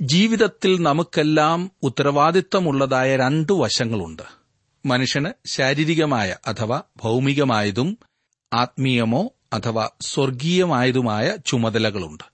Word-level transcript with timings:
ജീവിതത്തിൽ 0.00 0.82
നമുക്കെല്ലാം 0.82 1.70
ഉത്തരവാദിത്തമുള്ളതായ 1.82 3.16
രണ്ടു 3.16 3.52
വശങ്ങളുണ്ട്. 3.52 4.22
മനുഷ്യന് 4.86 5.28
ശാരീരികമായ 5.46 6.36
അഥവാ 6.46 6.82
ഭൗമികമായതും 6.96 7.98
ആത്മീയമോ 8.52 9.30
അഥവാ 9.52 9.88
സ്വർഗീയമായതുമായ 10.00 11.36
ചുമതലകളുണ്ട്. 11.46 12.24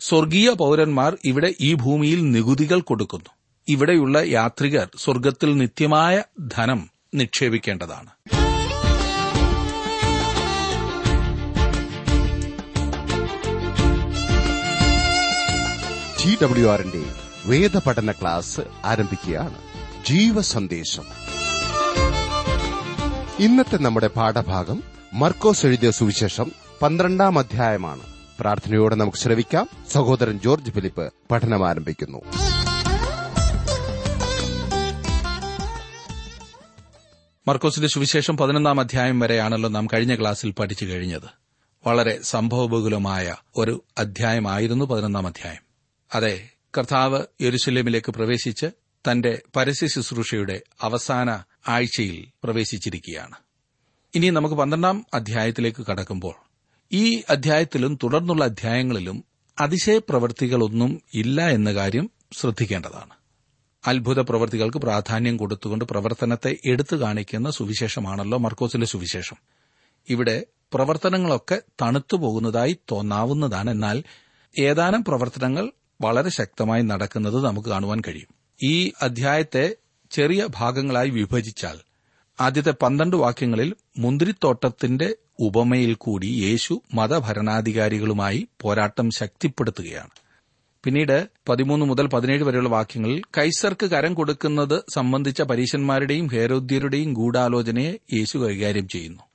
സ്വർഗീയ 0.00 0.50
പൌരന്മാർ 0.50 1.16
ഇവിടെ 1.24 1.54
ഈ 1.60 1.74
ഭൂമിയിൽ 1.74 2.30
നികുതികൾ 2.30 2.80
കൊടുക്കുന്നു. 2.80 3.30
ഇവിടെയുള്ള 3.68 4.18
യാത്രികർ 4.18 4.88
സ്വർഗത്തിൽ 4.98 5.56
നിത്യമായ 5.56 6.22
ധനം 6.48 6.90
നിക്ഷേപിക്കേണ്ടതാണ്. 7.14 8.10
ടി 16.24 16.38
ഡബ്ല്യു 16.42 16.68
ആറിന്റെ 16.68 17.04
വേദപഠന 17.46 18.12
ക്ലാസ് 18.12 18.60
ആരംഭിക്കുകയാണ്. 18.84 19.54
ജീവസന്ദേശം. 20.06 21.02
ഇന്നത്തെ 23.38 23.76
നമ്മുടെ 23.76 24.06
പാഠഭാഗം 24.06 24.82
മർക്കോസ് 25.12 25.66
എഴുതിയ 25.66 25.90
സുവിശേഷം 25.90 26.52
പന്ത്രണ്ടാം 26.82 27.38
അധ്യായമാണ്. 27.38 28.00
പ്രാർത്ഥനയോടെ 28.40 28.94
നമുക്ക് 28.94 29.16
ശ്രവിക്കാം. 29.16 29.68
സഹോദരൻ 29.90 30.40
ജോർജ് 30.44 30.70
ഫിലിപ്പ് 30.70 31.12
പഠനം 31.30 31.68
ആരംഭിക്കുന്നു. 31.68 32.18
മർക്കോസിന്റെ 37.48 37.88
സുവിശേഷം 37.88 38.36
പതിനൊന്നാം 38.36 38.80
അധ്യായം 38.80 39.20
വരെയാണല്ലോ 39.20 39.70
നാം 39.70 39.86
കഴിഞ്ഞ 39.86 40.20
ക്ലാസ്സിൽ 40.20 40.50
പഠിച്ചു 40.50 40.84
കഴിഞ്ഞത്. 40.84 41.28
വളരെ 41.86 42.18
സംഭവബഹുലമായ 42.22 43.34
ഒരു 43.56 43.84
അധ്യായമായിരുന്നു 43.98 44.84
പതിനൊന്നാം 44.84 45.26
അധ്യായം. 45.26 45.71
അതെ 46.14 46.48
കർത്താവ് 46.78 47.24
യെരുസലേമിലേക്ക് 47.40 48.12
പ്രവേശിച്ച് 48.12 48.66
തന്റെ 49.10 49.42
പരസ്യ 49.56 49.86
ശുശ്രൂഷയുടെ 49.86 50.62
അവസാന 50.80 51.42
ആഴ്ചയിൽ 51.68 52.26
പ്രവേശിച്ചിരിക്കുകയാണ്. 52.44 53.34
ഇനി 54.14 54.30
നമുക്ക് 54.30 54.54
പന്ത്രണ്ടാം 54.54 55.06
അധ്യായത്തിലേക്ക് 55.14 55.86
കടക്കുമ്പോൾ 55.86 56.34
ഈ 56.92 57.22
അധ്യായത്തിലും 57.30 57.98
തുടർന്നുള്ള 58.02 58.44
അധ്യായങ്ങളിലും 58.44 59.24
അതിശയ 59.60 59.98
പ്രവൃത്തികളൊന്നും 59.98 61.02
ഇല്ല 61.14 61.48
എന്ന 61.48 61.74
കാര്യം 61.74 62.10
ശ്രദ്ധിക്കേണ്ടതാണ്. 62.32 63.10
അത്ഭുത 63.86 64.20
പ്രവൃത്തികൾക്ക് 64.20 64.78
പ്രാധാന്യം 64.78 65.36
കൊടുത്തുകൊണ്ട് 65.36 65.84
പ്രവർത്തനത്തെ 65.84 66.56
എടുത്തു 66.64 66.96
കാണിക്കുന്ന 66.96 67.50
സുവിശേഷമാണല്ലോ 67.50 68.38
മർക്കോസിന്റെ 68.38 68.86
സുവിശേഷം. 68.86 69.36
ഇവിടെ 70.08 70.46
പ്രവർത്തനങ്ങളൊക്കെ 70.72 71.62
തണുത്തു 71.82 72.16
പോകുന്നതായി 72.16 72.78
തോന്നാവുന്നതാണ്. 72.90 73.70
എന്നാൽ 73.70 74.04
ഏതാനും 74.58 75.04
പ്രവർത്തനങ്ങൾ 75.04 75.72
വളരെ 76.02 76.30
ശക്തമായി 76.30 76.82
നടക്കുന്നത് 76.82 77.44
നമുക്ക് 77.44 77.68
കാണുവാൻ 77.68 78.00
കഴിയും. 78.08 78.34
ഈ 78.62 78.92
അധ്യായത്തെ 79.02 79.76
ചെറിയ 80.10 80.48
ഭാഗങ്ങളായി 80.56 81.10
വിഭജിച്ചാൽ 81.10 81.78
ആദ്യത്തെ 82.40 82.70
പന്ത്രണ്ട് 82.82 83.16
വാക്യങ്ങളിൽ 83.16 83.74
മുന്തിരിത്തോട്ടത്തിന്റെ 83.98 85.14
ഉപമയിൽ 85.38 85.94
കൂടി 85.94 86.26
യേശു 86.26 86.82
മതഭരണാധികാരികളുമായി 86.94 88.48
പോരാട്ടം 88.60 89.10
ശക്തിപ്പെടുത്തുകയാണ്. 89.10 90.10
പിന്നീട് 90.84 91.28
പതിമൂന്ന് 91.48 91.86
മുതൽ 91.86 92.06
പതിനേഴ് 92.06 92.42
വരെയുള്ള 92.42 92.68
വാക്യങ്ങളിൽ 92.68 93.22
കൈസർക്ക് 93.38 93.86
കരം 93.86 94.14
കൊടുക്കുന്നത് 94.14 94.82
സംബന്ധിച്ച 94.94 95.42
പരീശന്മാരുടെയും 95.42 96.26
ഹേരോദ്യരുടെയും 96.26 97.12
ഗൂഢാലോചനയെ 97.12 97.98
യേശു 98.12 98.38
കൈകാര്യം 98.38 98.88
ചെയ്യുന്നു. 98.88 99.31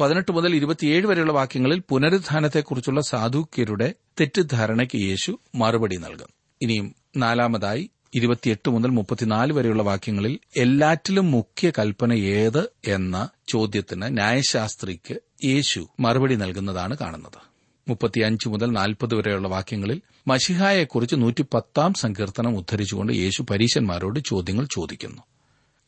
പതിനെട്ട് 0.00 0.32
മുതൽ 0.32 0.54
ഇരുപത്തിയേഴ് 0.54 1.06
വരെയുള്ള 1.06 1.32
വാക്യങ്ങളിൽ 1.32 1.82
പുനരുദ്ധാനത്തെക്കുറിച്ചുള്ള 1.88 3.00
സാധുക്യരുടെ 3.00 3.94
തെറ്റിദ്ധാരണയ്ക്ക് 4.20 4.96
യേശു 4.96 5.40
മറുപടി 5.54 5.96
നൽകും. 5.96 6.28
ഇനിയും 6.62 6.94
നാലാമതായി 7.16 7.90
ഇരുപത്തിയെട്ട് 8.14 8.70
മുതൽ 8.70 8.88
മുപ്പത്തിനാല് 8.88 9.52
വരെയുള്ള 9.52 9.82
വാക്യങ്ങളിൽ 9.82 10.38
എല്ലാറ്റിലും 10.56 11.30
മുഖ്യ 11.30 11.72
കൽപ്പന 11.78 12.12
ഏത് 12.12 12.72
എന്ന 12.86 13.28
ചോദ്യത്തിന് 13.48 14.02
ന്യായശാസ്ത്രിക്ക് 14.02 15.20
യേശു 15.44 15.88
മറുപടി 16.00 16.34
നൽകുന്നതാണ് 16.34 16.98
കാണുന്നത്. 16.98 17.40
മുപ്പത്തിയഞ്ച് 17.88 18.48
മുതൽ 18.48 18.66
നാൽപ്പത് 18.66 19.14
വരെയുള്ള 19.14 19.48
വാക്യങ്ങളിൽ 19.48 20.02
മഷിഹായെക്കുറിച്ച് 20.28 21.16
നൂറ്റിപ്പത്താം 21.16 21.94
സങ്കീർത്തനം 21.94 22.56
ഉദ്ധരിച്ചുകൊണ്ട് 22.56 23.12
യേശു 23.12 23.42
പരീശന്മാരോട് 23.50 24.20
ചോദ്യങ്ങൾ 24.20 24.64
ചോദിക്കുന്നു. 24.64 25.22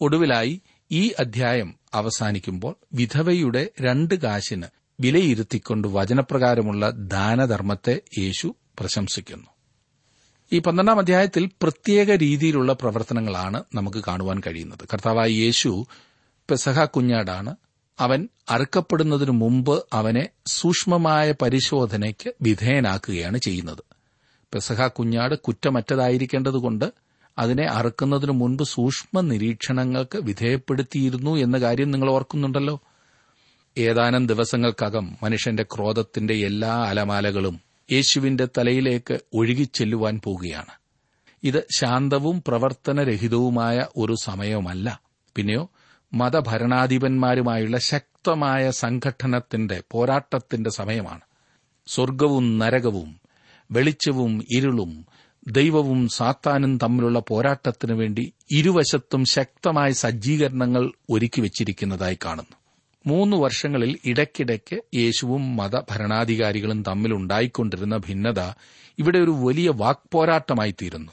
ഒടുവിലായി 0.00 0.60
ഈ 0.92 1.12
അധ്യായം 1.20 1.77
അവസാനിക്കുമ്പോൾ 1.94 2.74
വിധവയുടെ 2.94 3.70
രണ്ട് 3.80 4.14
കാശിന് 4.14 4.66
വിലയിരുത്തിക്കൊണ്ട് 5.00 5.88
വചനപ്രകാരമുള്ള 5.88 6.90
ദാനധർമ്മത്തെ 6.90 8.00
യേശു 8.18 8.56
പ്രശംസിക്കുന്നു. 8.78 9.46
ഈ 10.52 10.58
പന്ത്രണ്ടാം 10.58 10.98
അധ്യായത്തിൽ 10.98 11.50
പ്രത്യേക 11.62 12.14
രീതിയിലുള്ള 12.14 12.72
പ്രവർത്തനങ്ങളാണ് 12.72 13.64
നമുക്ക് 13.74 14.04
കാണുവാൻ 14.08 14.40
കഴിയുന്നത്. 14.46 14.88
കർത്താവായ 14.92 15.28
യേശു 15.28 15.86
പെസഹ 16.50 16.84
കുഞ്ഞാടാണ്. 16.84 17.56
അവൻ 17.98 18.28
അറുക്കപ്പെടുന്നതിനു 18.48 19.30
മുമ്പ് 19.30 19.86
അവനെ 19.92 20.28
സൂക്ഷ്മമായ 20.46 21.34
പരിശോധനയ്ക്ക് 21.42 22.32
വിധേയനാക്കുകയാണ് 22.42 23.38
ചെയ്യുന്നത്. 23.38 23.84
പെസഹ 24.54 24.86
കുഞ്ഞാട് 24.86 25.34
കുറ്റമറ്റതായിരിക്കേണ്ടതുകൊണ്ട് 25.34 26.92
അതിനെ 27.38 27.66
അറുക്കുന്നതിനു 27.68 28.32
മുൻപ് 28.32 28.62
സൂക്ഷ്മ 28.64 29.20
നിരീക്ഷണങ്ങൾക്ക് 29.20 30.18
വിധേയപ്പെടുത്തിയിരുന്നു 30.18 31.36
എന്ന 31.36 31.58
കാര്യം 31.58 31.90
നിങ്ങൾ 31.90 32.10
ഓർക്കുന്നുണ്ടല്ലോ. 32.10 32.76
ഏതാനും 33.76 34.26
ദിവസങ്ങൾക്കകം 34.26 35.16
മനുഷ്യന്റെ 35.22 35.62
ക്രോധത്തിന്റെ 35.62 36.34
എല്ലാ 36.34 36.82
അലമാലകളും 36.82 37.56
യേശുവിന്റെ 37.88 38.46
തലയിലേക്ക് 38.58 39.20
ഒഴുകിച്ചെല്ലുവാൻ 39.34 40.20
പോകുകയാണ് 40.24 40.72
ഇത് 41.42 41.66
ശാന്തവും 41.70 42.42
പ്രവർത്തനരഹിതവുമായ 42.46 43.86
ഒരു 43.96 44.14
സമയവുമല്ല 44.22 44.88
പിന്നെയോ 45.36 45.64
മതഭരണാധിപന്മാരുമായുള്ള 46.12 47.78
ശക്തമായ 47.78 48.70
സംഘട്ടനത്തിന്റെ 48.70 49.82
പോരാട്ടത്തിന്റെ 49.92 50.70
സമയമാണ്. 50.70 51.24
സ്വർഗവും 51.88 52.58
നരകവും 52.58 53.10
വെളിച്ചവും 53.70 54.32
ഇരുളും 54.56 54.92
ദൈവവും 55.48 56.08
സാത്താനും 56.08 56.78
തമ്മിലുള്ള 56.78 57.20
പോരാട്ടത്തിനു 57.28 57.94
വേണ്ടി 57.94 58.32
ഇരുവശത്തും 58.50 59.24
ശക്തമായ 59.24 59.92
സജ്ജീകരണങ്ങൾ 59.92 60.92
ഒരുക്കി 61.10 61.40
വച്ചിരിക്കുന്നതായി 61.40 62.18
കാണുന്നു. 62.24 62.56
മൂന്ന് 63.06 63.36
വർഷങ്ങളിൽ 63.36 63.98
ഇടയ്ക്കിടയ്ക്ക് 64.04 64.82
യേശുവും 64.94 65.56
മതഭരണാധികാരികളും 65.56 66.82
തമ്മിലുണ്ടായിക്കൊണ്ടിരുന്ന 66.82 67.96
ഭിന്നത 67.96 68.40
ഇവിടെ 68.98 69.18
ഒരു 69.18 69.30
വലിയ 69.30 69.68
വാക്പോരാട്ടമായി 69.68 70.74
തീരുന്നു 70.82 71.12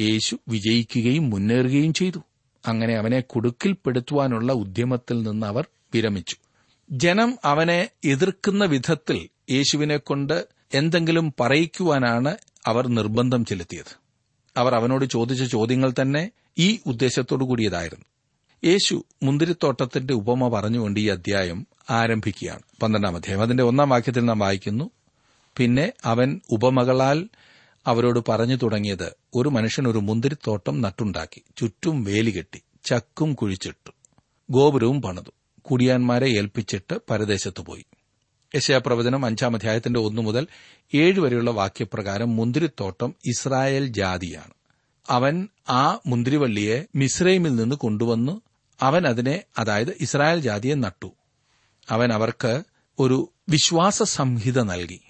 യേശു 0.00 0.38
വിജയിക്കുകയും 0.48 1.30
മുന്നേറുകയും 1.30 1.92
ചെയ്തു. 1.92 2.18
അങ്ങനെ 2.66 2.94
അവനെ 2.94 3.20
കുടുക്കിൽപ്പെടുത്തുവാനുള്ള 3.20 4.52
ഉദ്യമത്തിൽ 4.52 5.22
നിന്ന് 5.22 5.46
അവർ 5.46 5.68
വിരമിച്ചു. 5.94 6.36
ജനം 6.90 7.38
അവനെ 7.44 7.88
എതിർക്കുന്ന 8.04 8.64
വിധത്തിൽ 8.64 9.28
യേശുവിനെ 9.50 9.96
കൊണ്ട് 9.96 10.48
എന്തെങ്കിലും 10.74 11.34
പറയിക്കുവാനാണ് 11.40 12.36
അവർ 12.68 12.84
നിർബന്ധം 12.88 13.44
ചെലുത്തിയത്. 13.44 13.92
അവർ 14.56 14.72
അവനോട് 14.74 15.04
ചോദിച്ച 15.04 15.42
ചോദ്യങ്ങൾ 15.42 15.90
തന്നെ 16.00 16.22
ഈ 16.58 16.68
ഉദ്ദേശത്തോടു 16.86 17.44
കൂടിയതായിരുന്നു. 17.44 18.06
യേശു 18.64 18.94
മുന്തിരിത്തോട്ടത്തിന്റെ 19.22 20.14
ഉപമ 20.14 20.48
പറഞ്ഞുകൊണ്ട് 20.48 21.00
ഈ 21.00 21.08
അധ്യായം 21.08 21.66
ആരംഭിക്കുകയാണ്. 21.90 22.64
പന്ത്രണ്ടാം 22.82 23.16
അധ്യായം. 23.16 23.42
അതിന്റെ 23.42 23.62
ഒന്നാം 23.62 23.88
വാക്യത്തിൽ 23.88 24.24
നാം 24.24 24.38
വായിക്കുന്നു 24.38 24.90
പിന്നെ 25.56 25.92
അവൻ 26.04 26.40
ഉപമകളാൽ 26.50 27.28
അവരോട് 27.86 28.20
പറഞ്ഞു 28.28 28.56
തുടങ്ങിയത് 28.56 29.08
ഒരു 29.34 29.48
മനുഷ്യൻ 29.48 29.88
ഒരു 29.88 29.98
മുന്തിരിത്തോട്ടം 29.98 30.80
നട്ടുണ്ടാക്കി 30.80 31.40
ചുറ്റും 31.56 32.04
വേലി 32.04 32.30
കെട്ടി 32.30 32.60
ചക്കും 32.84 33.34
കുഴിച്ചിട്ടു 33.34 33.92
ഗോപുരവും 34.50 35.02
പണിതു 35.02 35.32
കുടിയാന്മാരെ 35.60 36.28
ഏൽപ്പിച്ചിട്ട് 36.38 36.94
പരദേശത്ത് 37.10 37.62
പോയി 37.62 37.84
യശയാപ്രവചനം 38.54 39.26
അഞ്ചാം 39.26 39.54
അധ്യായത്തിന്റെ 39.54 40.00
ഒന്നു 40.00 40.22
മുതൽ 40.22 40.46
ഏഴ് 40.94 41.20
വരെയുള്ള 41.20 41.50
വാക്യപ്രകാരം 41.50 42.36
മുന്തിരിത്തോട്ടം 42.36 43.14
ഇസ്രായേൽ 43.24 43.86
ജാതിയാണ്. 43.86 44.54
അവൻ 45.10 45.48
ആ 45.68 45.98
മുന്തിരിവള്ളിയെ 46.06 46.84
മിസ്രൈമിൽ 46.94 47.56
നിന്ന് 47.56 47.76
കൊണ്ടുവന്നു. 47.76 48.40
അവൻ 48.82 49.06
അതിനെ 49.06 49.42
അതായത് 49.58 49.96
ഇസ്രായേൽ 50.00 50.40
ജാതിയെ 50.40 50.74
നട്ടു. 50.74 51.12
അവൻ 51.90 52.12
അവർക്ക് 52.12 52.62
ഒരു 52.98 53.32
വിശ്വാസ 53.48 54.02
സംഹിത 54.02 54.62
നൽകി. 54.62 55.00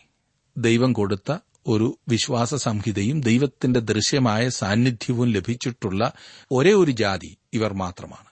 ദൈവം 0.56 0.92
കൊടുത്ത 0.92 1.38
ഒരു 1.66 1.98
വിശ്വാസ 2.08 2.54
സംഹിതയും 2.54 3.20
ദൈവത്തിന്റെ 3.20 3.80
ദൃശ്യമായ 3.80 4.48
സാന്നിധ്യവും 4.48 5.28
ലഭിച്ചിട്ടുള്ള 5.28 6.12
ഒരേ 6.52 6.72
ഒരു 6.72 6.90
ജാതി 6.90 7.36
ഇവർ 7.52 7.74
മാത്രമാണ്. 7.74 8.28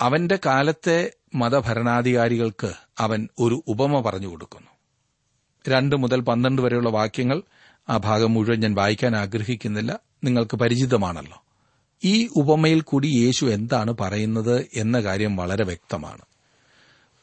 അവന്റെ 0.00 0.38
കാലത്തെ 0.46 1.10
മതഭരണാധികാരികൾക്ക് 1.34 2.72
അവൻ 2.98 3.28
ഒരു 3.38 3.64
ഉപമ 3.68 4.00
പറഞ്ഞു 4.00 4.26
കൊടുക്കുന്നു. 4.26 4.66
രണ്ട് 5.68 5.96
മുതൽ 5.96 6.20
പന്ത്രണ്ട് 6.20 6.62
വരെയുള്ള 6.62 6.90
വാക്യങ്ങൾ 6.90 7.42
ആ 7.88 7.96
ഭാഗം 7.96 8.34
മുഴുവൻ 8.34 8.60
ഞാൻ 8.60 8.74
വായിക്കാൻ 8.74 9.16
ആഗ്രഹിക്കുന്നില്ല. 9.16 10.00
നിങ്ങൾക്ക് 10.24 10.56
പരിചിതമാണല്ലോ. 10.56 11.44
ഈ 12.04 12.28
ഉപമയിൽ 12.36 12.80
കൂടി 12.80 13.06
യേശു 13.06 13.46
എന്താണ് 13.46 13.94
പറയുന്നത് 14.00 14.66
എന്ന 14.74 15.00
കാര്യം 15.00 15.36
വളരെ 15.36 15.64
വ്യക്തമാണ്. 15.64 16.22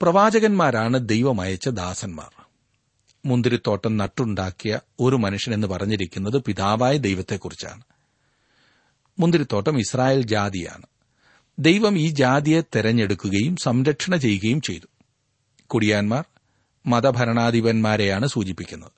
പ്രവാചകന്മാരാണ് 0.01 1.07
ദൈവമയച്ച 1.09 1.69
ദാസന്മാർ. 1.69 2.45
മുന്തിരിത്തോട്ടം 3.25 3.97
നട്ടുണ്ടാക്കിയ 3.97 4.79
ഒരു 4.99 5.15
മനുഷ്യനെന്ന് 5.15 5.67
പറഞ്ഞിരിക്കുന്നത് 5.67 6.43
പിതാവായ 6.43 6.97
ദൈവത്തെക്കുറിച്ചാണ്. 6.97 7.81
മുന്തിരിത്തോട്ടം 9.19 9.79
ഇസ്രായേൽ 9.79 10.21
ജാതിയാണ്. 10.21 10.85
ദൈവം 11.59 11.99
ഈ 11.99 12.09
ജാതിയെ 12.09 12.61
തെരഞ്ഞെടുക്കുകയും 12.61 13.55
സംരക്ഷണ 13.55 14.15
ചെയ്യുകയും 14.15 14.61
ചെയ്തു. 14.61 14.85
കുടിയാന്മാർ 15.67 16.25
മതഭരണാധിപന്മാരെയാണ് 16.85 18.27
സൂചിപ്പിക്കുന്നത്. 18.27 18.91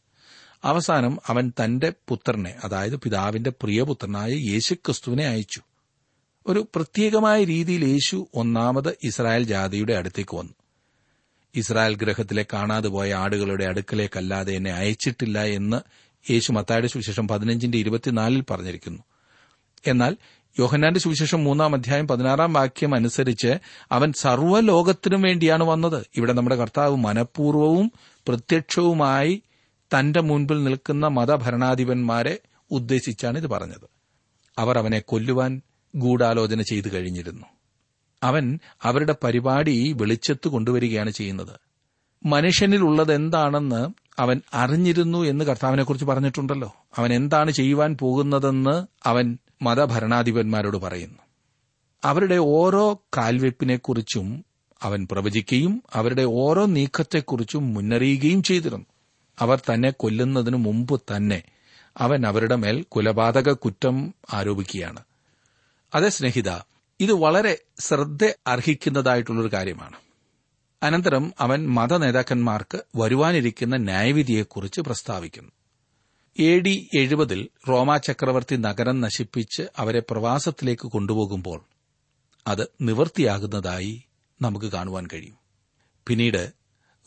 അവസാനം 0.63 1.17
അവൻ 1.27 1.51
തന്റെ 1.63 1.93
പുത്രനെ 2.09 2.55
അതായത് 2.63 2.95
പിതാവിന്റെ 2.95 3.49
പ്രിയപുത്രനായ 3.49 4.31
യേശുക്രിസ്തുവിനെ 4.31 5.27
അയച്ചു. 5.27 5.61
ഒരു 6.47 6.67
പ്രത്യേകമായ 6.75 7.43
രീതിയിൽ 7.43 7.85
യേശു 7.85 8.27
ഒന്നാമത് 8.33 8.97
ഇസ്രായേൽ 9.03 9.43
ജാതിയുടെ 9.43 9.93
അടുത്തേക്ക് 9.93 10.37
വന്നു. 10.37 10.53
ഇസ്രായേൽ 11.55 11.95
ഗ്രഹത്തിലെ 11.95 12.45
കാണാതെ 12.53 12.87
പോയ 12.87 13.13
ആടുകളുടെ 13.13 13.65
അടുക്കലേക്കല്ലാതെ 13.65 14.53
എന്നെ 14.53 14.71
അയച്ചിട്ടില്ല 14.71 15.43
എന്ന് 15.43 15.81
യേശു 16.31 16.51
മത്തായുടെ 16.51 16.87
സുവിശേഷം 16.87 17.27
പതിനഞ്ചിന്റെ 17.27 17.77
ഇരുപത്തിനാലിൽ 17.77 18.43
പറഞ്ഞിരിക്കുന്നു. 18.49 19.03
എന്നാൽ 19.87 20.17
യോഹന്നാന്റെ 20.59 20.99
സുവിശേഷം 20.99 21.43
മൂന്നാം 21.43 21.75
അധ്യായം 21.75 22.07
പതിനാറാം 22.07 22.53
വാക്യം 22.53 22.95
അനുസരിച്ച് 22.95 23.57
അവൻ 23.91 24.13
സർവലോകത്തിനും 24.13 25.21
വേണ്ടിയാണ് 25.21 25.63
വന്നത്. 25.63 26.05
ഇവിടെ 26.17 26.33
നമ്മുടെ 26.33 26.55
കർത്താവ് 26.55 26.95
മനഃപൂർവവും 26.95 27.91
പ്രത്യക്ഷവുമായി 28.27 29.43
തന്റെ 29.79 30.21
മുൻപിൽ 30.21 30.63
നിൽക്കുന്ന 30.63 31.07
മതഭരണാധിപന്മാരെ 31.07 32.39
ഉദ്ദേശിച്ചാണ് 32.71 33.37
ഇത് 33.37 33.47
പറഞ്ഞത്. 33.47 33.89
അവർ 34.57 34.77
അവനെ 34.77 34.99
കൊല്ലുവാൻ 34.99 35.61
ഗൂഢാലോചന 35.95 36.61
ചെയ്തു 36.61 36.87
കഴിഞ്ഞിരുന്നു. 36.93 37.45
അവൻ 38.23 38.59
അവരുടെ 38.83 39.15
പരിപാടി 39.23 39.95
വെളിച്ചത്ത് 40.01 40.47
കൊണ്ടുവരികയാണ് 40.47 41.09
ചെയ്യുന്നത്. 41.09 41.59
മനുഷ്യനിൽ 42.25 42.81
ഉള്ളത് 42.81 43.13
എന്താണെന്ന് 43.13 43.89
അവൻ 44.21 44.41
അറിഞ്ഞിരുന്നു 44.53 45.23
എന്ന് 45.23 45.45
കർത്താവിനെക്കുറിച്ച് 45.45 46.05
പറഞ്ഞിട്ടുണ്ടല്ലോ. 46.05 46.75
അവൻ 46.95 47.13
എന്താണ് 47.13 47.51
ചെയ്യുവാൻ 47.51 47.97
പോകുന്നതെന്ന് 48.01 48.87
അവൻ 49.03 49.37
മതഭരണാധിപന്മാരോട് 49.61 50.77
പറയുന്നു. 50.77 51.17
അവരുടെ 52.03 52.35
ഓരോ 52.35 53.01
കാൽവെപ്പിനെക്കുറിച്ചും 53.17 54.45
അവൻ 54.81 55.07
പ്രവചിക്കുകയും 55.11 55.83
അവരുടെ 55.93 56.23
ഓരോ 56.23 56.65
നീക്കത്തെക്കുറിച്ചും 56.65 57.73
മുന്നറിയുകയും 57.73 58.43
ചെയ്തിരുന്നു. 58.43 58.85
അവർ 59.39 59.61
തന്നെ 59.73 59.89
കൊല്ലുന്നതിനു 59.89 60.57
മുമ്പ് 60.57 61.01
തന്നെ 61.01 61.43
അവൻ 61.97 62.25
അവരുടെ 62.25 62.55
മേൽ 62.55 62.85
കൊലപാതക 62.89 63.51
കുറ്റം 63.51 64.13
ആരോപിക്കുകയാണ്. 64.33 65.03
അതെ 65.95 66.09
സ്നേഹിത 66.09 66.49
ഇത് 66.99 67.13
വളരെ 67.13 67.57
ശ്രദ്ധ 67.79 68.33
അർഹിക്കുന്നതായിട്ടുള്ളൊരു 68.47 69.53
കാര്യമാണ്. 69.53 69.95
അനന്തരം 70.83 71.33
അവൻ 71.39 71.69
മതനേതാക്കന്മാർക്ക് 71.69 72.81
വരുവാനിരിക്കുന്ന 72.95 73.77
ന്യായവിധിയെക്കുറിച്ച് 73.77 74.81
പ്രസ്താവിക്കുന്നു. 74.81 75.51
എ 76.39 76.59
ഡി 76.59 76.89
എഴുപതിൽ 76.93 77.49
റോമാ 77.69 77.97
ചക്രവർത്തി 77.97 78.55
നഗരം 78.55 79.01
നശിപ്പിച്ച് 79.01 79.63
അവരെ 79.77 79.99
പ്രവാസത്തിലേക്ക് 79.99 80.87
കൊണ്ടുപോകുമ്പോൾ 80.87 81.65
അത് 82.47 82.67
നിവൃത്തിയാകുന്നതായി 82.81 84.03
നമുക്ക് 84.41 84.65
കാണുവാൻ 84.65 85.07
കഴിയും. 85.13 85.35
പിന്നീട് 86.07 86.53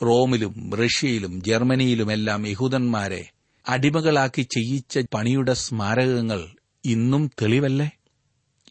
റോമിലും 0.02 0.70
റഷ്യയിലും 0.76 1.44
ജർമ്മനിയിലുമെല്ലാം 1.44 2.46
യഹൂദന്മാരെ 2.46 3.30
അടിമകളാക്കി 3.68 4.42
ചെയ്യിച്ച 4.42 4.98
പണിയുടെ 5.14 5.54
സ്മാരകങ്ങൾ 5.54 6.48
ഇന്നും 6.84 7.30
തെളിവല്ലേ? 7.42 7.90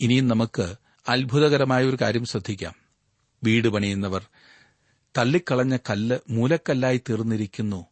ഇനിയും 0.01 0.27
നമുക്ക് 0.27 0.75
അത്ഭുതകരമായ 1.09 1.85
ഒരു 1.85 1.97
കാര്യം 2.01 2.25
ശ്രദ്ധിക്കാം. 2.25 2.73
വീട് 3.43 3.67
പണിയുന്നവർ 3.67 4.25
തള്ളിക്കളഞ്ഞ 5.17 5.77
കല്ല് 5.89 6.17
മൂലക്കല്ലായി 6.29 6.97
തീർന്നിരിക്കുന്നു. 6.97 7.85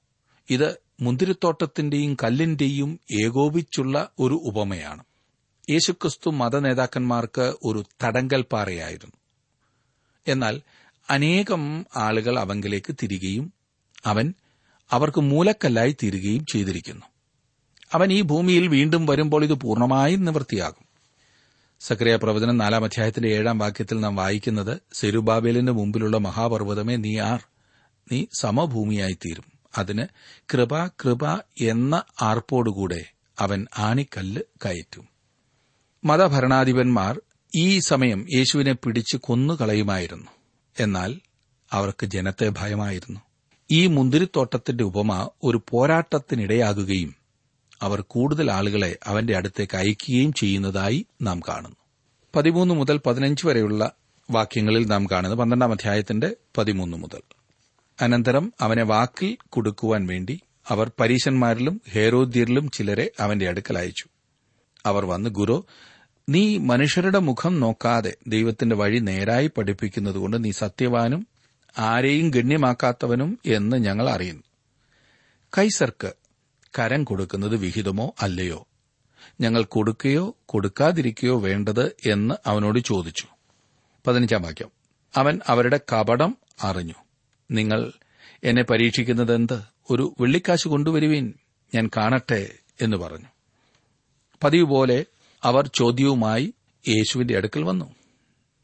ഇത് 0.49 0.86
മുന്തിരിത്തോട്ടത്തിന്റെയും 1.01 2.17
കല്ലിന്റെയും 2.23 2.99
ഏകോപിച്ചുള്ള 3.23 4.09
ഒരു 4.19 4.33
ഉപമയാണ്. 4.33 5.03
യേശുക്രിസ്തു 5.69 6.29
മതനേതാക്കന്മാർക്ക് 6.29 7.53
ഒരു 7.63 7.85
തടങ്കൽ 8.03 8.41
പാറയായിരുന്നു 8.41 9.15
എന്നാൽ 10.27 10.61
അനേകം 11.09 11.85
ആളുകൾ 11.95 12.39
അവങ്കിലേക്ക് 12.39 12.95
തിരികെയും 13.03 13.53
അവൻ 14.05 14.33
അവർക്ക് 14.91 15.21
മൂലക്കല്ലായി 15.21 15.95
തീരുകയും 16.03 16.45
ചെയ്തിരിക്കുന്നു. 16.53 17.05
അവൻ 17.93 18.13
ഈ 18.13 18.21
ഭൂമിയിൽ 18.21 18.67
വീണ്ടും 18.67 19.05
വരുമ്പോൾ 19.05 19.43
ഇത് 19.43 19.53
പൂർണമായും 19.53 20.25
നിവൃത്തിയാകും. 20.25 20.87
സക്രിയ 21.79 22.15
പ്രവചനം 22.15 22.57
നാലാം 22.57 22.83
അധ്യായത്തിന്റെ 22.83 23.29
ഏഴാം 23.29 23.57
വാക്യത്തിൽ 23.59 23.99
നാം 23.99 24.15
വായിക്കുന്നത് 24.15 24.81
സെരുബാബേലിന്റെ 24.93 25.71
മുമ്പിലുള്ള 25.71 26.17
മഹാപർവതമേ 26.17 26.95
നീ 26.95 27.19
ആർ 27.19 27.43
നീ 28.11 28.25
സമഭൂമിയായിത്തീരും 28.39 29.56
അതിന് 29.77 30.05
കൃപ 30.53 30.87
കൃപ 30.87 31.35
എന്ന 31.61 32.03
ആർപ്പോടുകൂടെ 32.21 33.11
അവൻ 33.39 33.67
ആണിക്കല്ല് 33.77 34.41
കയറ്റും. 34.65 35.07
മതഭരണാധിപന്മാർ 36.03 37.21
ഈ 37.55 37.79
സമയം 37.79 38.27
യേശുവിനെ 38.35 38.73
പിടിച്ച് 38.73 39.17
കൊന്നുകളയുമായിരുന്നു. 39.17 40.27
എന്നാൽ 40.79 41.19
അവർക്ക് 41.71 42.05
ജനത്തെ 42.05 42.53
ഭയമായിരുന്നു. 42.57 43.19
ഈ 43.71 43.87
മുന്തിരിത്തോട്ടത്തിന്റെ 43.87 44.83
ഉപമ 44.83 45.29
ഒരു 45.43 45.61
പോരാട്ടത്തിനിടയാകുകയും 45.69 47.15
അവർ 47.81 48.01
കൂടുതൽ 48.01 48.51
ആളുകളെ 48.51 48.97
അവന്റെ 49.03 49.37
അടുത്തേക്ക് 49.37 49.77
അയക്കുകയും 49.77 50.33
ചെയ്യുന്നതായി 50.33 51.05
നാം 51.21 51.39
കാണുന്നു. 51.39 51.75
പതിമൂന്ന് 52.35 52.75
മുതൽ 52.75 53.01
പതിനഞ്ച് 53.05 53.47
വരെയുള്ള 53.47 53.91
വാക്യങ്ങളിൽ 54.31 54.87
നാം 54.87 55.07
കാണുന്നത് 55.11 55.39
പന്ത്രണ്ടാം 55.39 55.71
അധ്യായത്തിന്റെ 55.71 56.35
പതിമൂന്ന് 56.57 56.97
മുതൽ. 56.97 57.21
അനന്തരം 58.01 58.53
അവനെ 58.61 58.83
വാക്കിൽ 58.83 59.37
കൊടുക്കുവാൻ 59.49 60.07
വേണ്ടി 60.07 60.39
അവർ 60.69 60.91
പരീശന്മാരിലും 60.99 61.81
ഹേരോദ്യരിലും 61.91 62.71
ചിലരെ 62.71 63.11
അവന്റെ 63.19 63.47
അടുക്കൽ 63.47 63.77
അയച്ചു. 63.77 64.05
അവർ 64.85 65.05
വന്ന് 65.05 65.29
ഗുരു 65.29 65.65
നീ 66.29 66.57
മനുഷ്യരുടെ 66.57 67.19
മുഖം 67.19 67.59
നോക്കാതെ 67.59 68.15
ദൈവത്തിന്റെ 68.27 68.75
വഴി 68.75 68.99
നേരായി 68.99 69.51
പഠിപ്പിക്കുന്നതുകൊണ്ട് 69.57 70.43
നീ 70.43 70.51
സത്യവാനും 70.51 71.27
ആരെയും 71.79 72.29
ഗണ്യമാക്കാത്തവനും 72.29 73.39
എന്ന് 73.45 73.77
ഞങ്ങൾ 73.77 74.09
അറിയുന്നു. 74.09 74.43
കൈസർക്ക് 75.57 76.13
കരം 76.79 77.03
കൊടുക്കുന്നത് 77.03 77.55
വിഹിതമോ 77.55 78.15
അല്ലയോ? 78.21 78.67
ഞങ്ങൾ 79.41 79.63
കൊടുക്കുകയോ 79.63 80.35
കൊടുക്കാതിരിക്കുകയോ 80.45 81.39
വേണ്ടത് 81.39 81.95
എന്ന് 82.05 82.35
അവനോട് 82.45 82.79
ചോദിച്ചു. 82.79 83.27
പതിനഞ്ചാം 84.07 84.41
വാക്യം. 84.41 84.71
അവൻ 85.15 85.39
അവരുടെ 85.47 85.79
കപടം 85.93 86.37
അറിഞ്ഞു. 86.63 86.93
നിങ്ങൾ 87.51 87.91
എന്നെ 88.43 88.63
പരീക്ഷിക്കുന്നത് 88.63 89.35
എന്ത് 89.35 89.61
ഒരു 89.89 90.13
വെള്ളിക്കാശ് 90.19 90.67
കൊണ്ടുവരുവീൻ 90.67 91.33
ഞാൻ 91.75 91.89
കാണട്ടെ 91.97 92.49
എന്ന് 92.81 92.97
പറഞ്ഞു. 92.97 93.25
പതിവ് 94.43 94.63
പോലെ 94.63 95.05
അവർ 95.43 95.67
ചോദ്യവുമായി 95.67 96.53
യേശുവിന്റെ 96.87 97.37
അടുക്കൽ 97.37 97.63
വന്നു. 97.63 97.95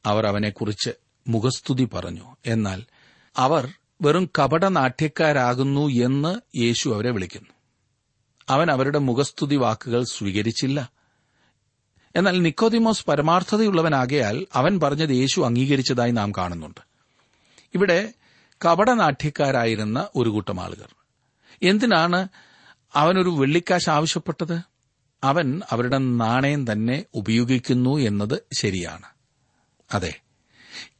അവർ 0.05 0.25
അവനെക്കുറിച്ച് 0.25 0.89
മുഖസ്തുതി 1.27 1.89
പറഞ്ഞു. 1.93 2.35
എന്നാൽ 2.45 2.83
അവർ 3.37 3.69
വെറും 4.01 4.29
കപടനാട്യക്കാരാകുന്നു 4.39 5.87
എന്ന് 5.87 6.57
യേശു 6.57 6.89
അവരെ 6.89 7.11
വിളിക്കുന്നു. 7.11 7.49
അവൻ 8.49 8.71
അവരുടെ 8.71 8.99
മുഖസ്തുതി 8.99 9.55
വാക്കുകൾ 9.55 10.03
സ്വീകരിച്ചില്ല. 10.03 10.91
എന്നാൽ 12.15 12.41
നിക്കോദിമോസ് 12.41 13.05
പരമാർത്ഥതയുള്ളവനാകയാൽ 13.05 14.47
അവൻ 14.53 14.79
പറഞ്ഞത് 14.79 15.09
യേശു 15.09 15.41
അംഗീകരിച്ചതായി 15.41 16.11
നാം 16.11 16.31
കാണുന്നുണ്ട്. 16.31 16.81
ഇവിടെ 17.75 18.13
കപടനാട്യക്കാരായിരുന്ന 18.65 20.07
ഒരു 20.15 20.29
കൂട്ടം 20.29 20.61
ആളുകൾ. 20.61 20.87
എന്തിനാണ് 21.63 22.27
അവനൊരു 22.95 23.29
വെള്ളിക്കാശ് 23.29 23.89
ആവശ്യപ്പെട്ടത്? 23.89 24.61
അവൻ 25.23 25.61
അവരുടെ 25.69 25.97
നാണയം 25.97 26.71
തന്നെ 26.71 27.05
ഉപയോഗിക്കുന്നു 27.13 27.99
എന്നത് 27.99 28.43
ശരിയാണ്. 28.53 29.05
അതെ. 29.93 30.19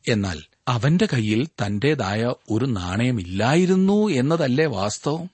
എന്നാൽ 0.07 0.41
അവന്റെ 0.67 1.07
കയ്യിൽ 1.13 1.45
തന്റേതായ 1.45 2.33
ഒരു 2.51 2.65
നാണയമില്ലായിരുന്നു 2.65 4.09
എന്നതല്ലേ 4.09 4.65
വാസ്തവം? 4.65 5.29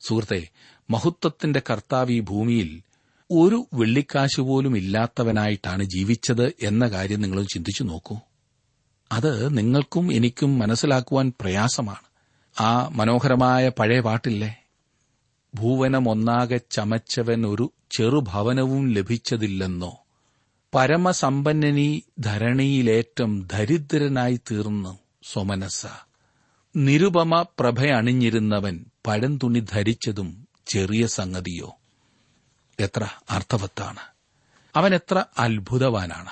സുഹൃത്തെ 0.00 0.48
മഹത്വത്തിന്റെ 0.90 1.62
കർത്താവ് 1.70 2.10
ഈ 2.10 2.20
ഭൂമിയിൽ 2.20 2.82
ഒരു 3.30 3.66
വെള്ളിക്കാശ് 3.74 4.40
പോലും 4.40 4.76
ഇല്ലാത്തവനായിട്ടാണ് 4.76 5.84
ജീവിച്ചത് 5.84 6.52
എന്ന 6.62 6.88
കാര്യം 6.88 7.20
നിങ്ങൾ 7.20 7.42
ചിന്തിച്ചു 7.42 7.82
നോക്കൂ. 7.82 8.16
അത് 9.12 9.58
നിങ്ങൾക്കും 9.58 10.12
എനിക്കും 10.12 10.58
മനസ്സിലാക്കുവാൻ 10.58 11.32
പ്രയാസമാണ്. 11.40 12.04
ആ 12.60 12.88
മനോഹരമായ 12.88 13.68
പഴയ 13.68 14.00
പാട്ടില്ലേ? 14.00 14.62
ഭൂവനമൊന്നാകെ 15.54 16.60
ചമച്ചവൻ 16.70 17.46
ഒരു 17.46 17.72
ചെറുഭവനവും 17.96 18.88
ലഭിച്ചതില്ലെന്നോ? 18.88 19.98
പരമസമ്പന്നനീ 20.74 22.00
ധരണിയിലേറ്റം 22.18 23.48
ദരിദ്രനായി 23.52 24.40
തീർന്നു 24.50 24.98
സോമനസ 25.32 25.86
നിരുപമ 26.76 27.42
പ്രഭയണിഞ്ഞിരുന്നവൻ 27.42 28.84
പഴന്തുണി 29.06 29.66
ധരിച്ചതും 29.72 30.48
ചെറിയ 30.66 31.06
സംഗതിയോ? 31.06 31.76
എത്ര 32.80 33.06
അർത്ഥവത്താണ്. 33.30 34.00
അവൻ 34.76 34.94
എത്ര 34.94 35.24
അത്ഭുതവാനാണ്. 35.38 36.30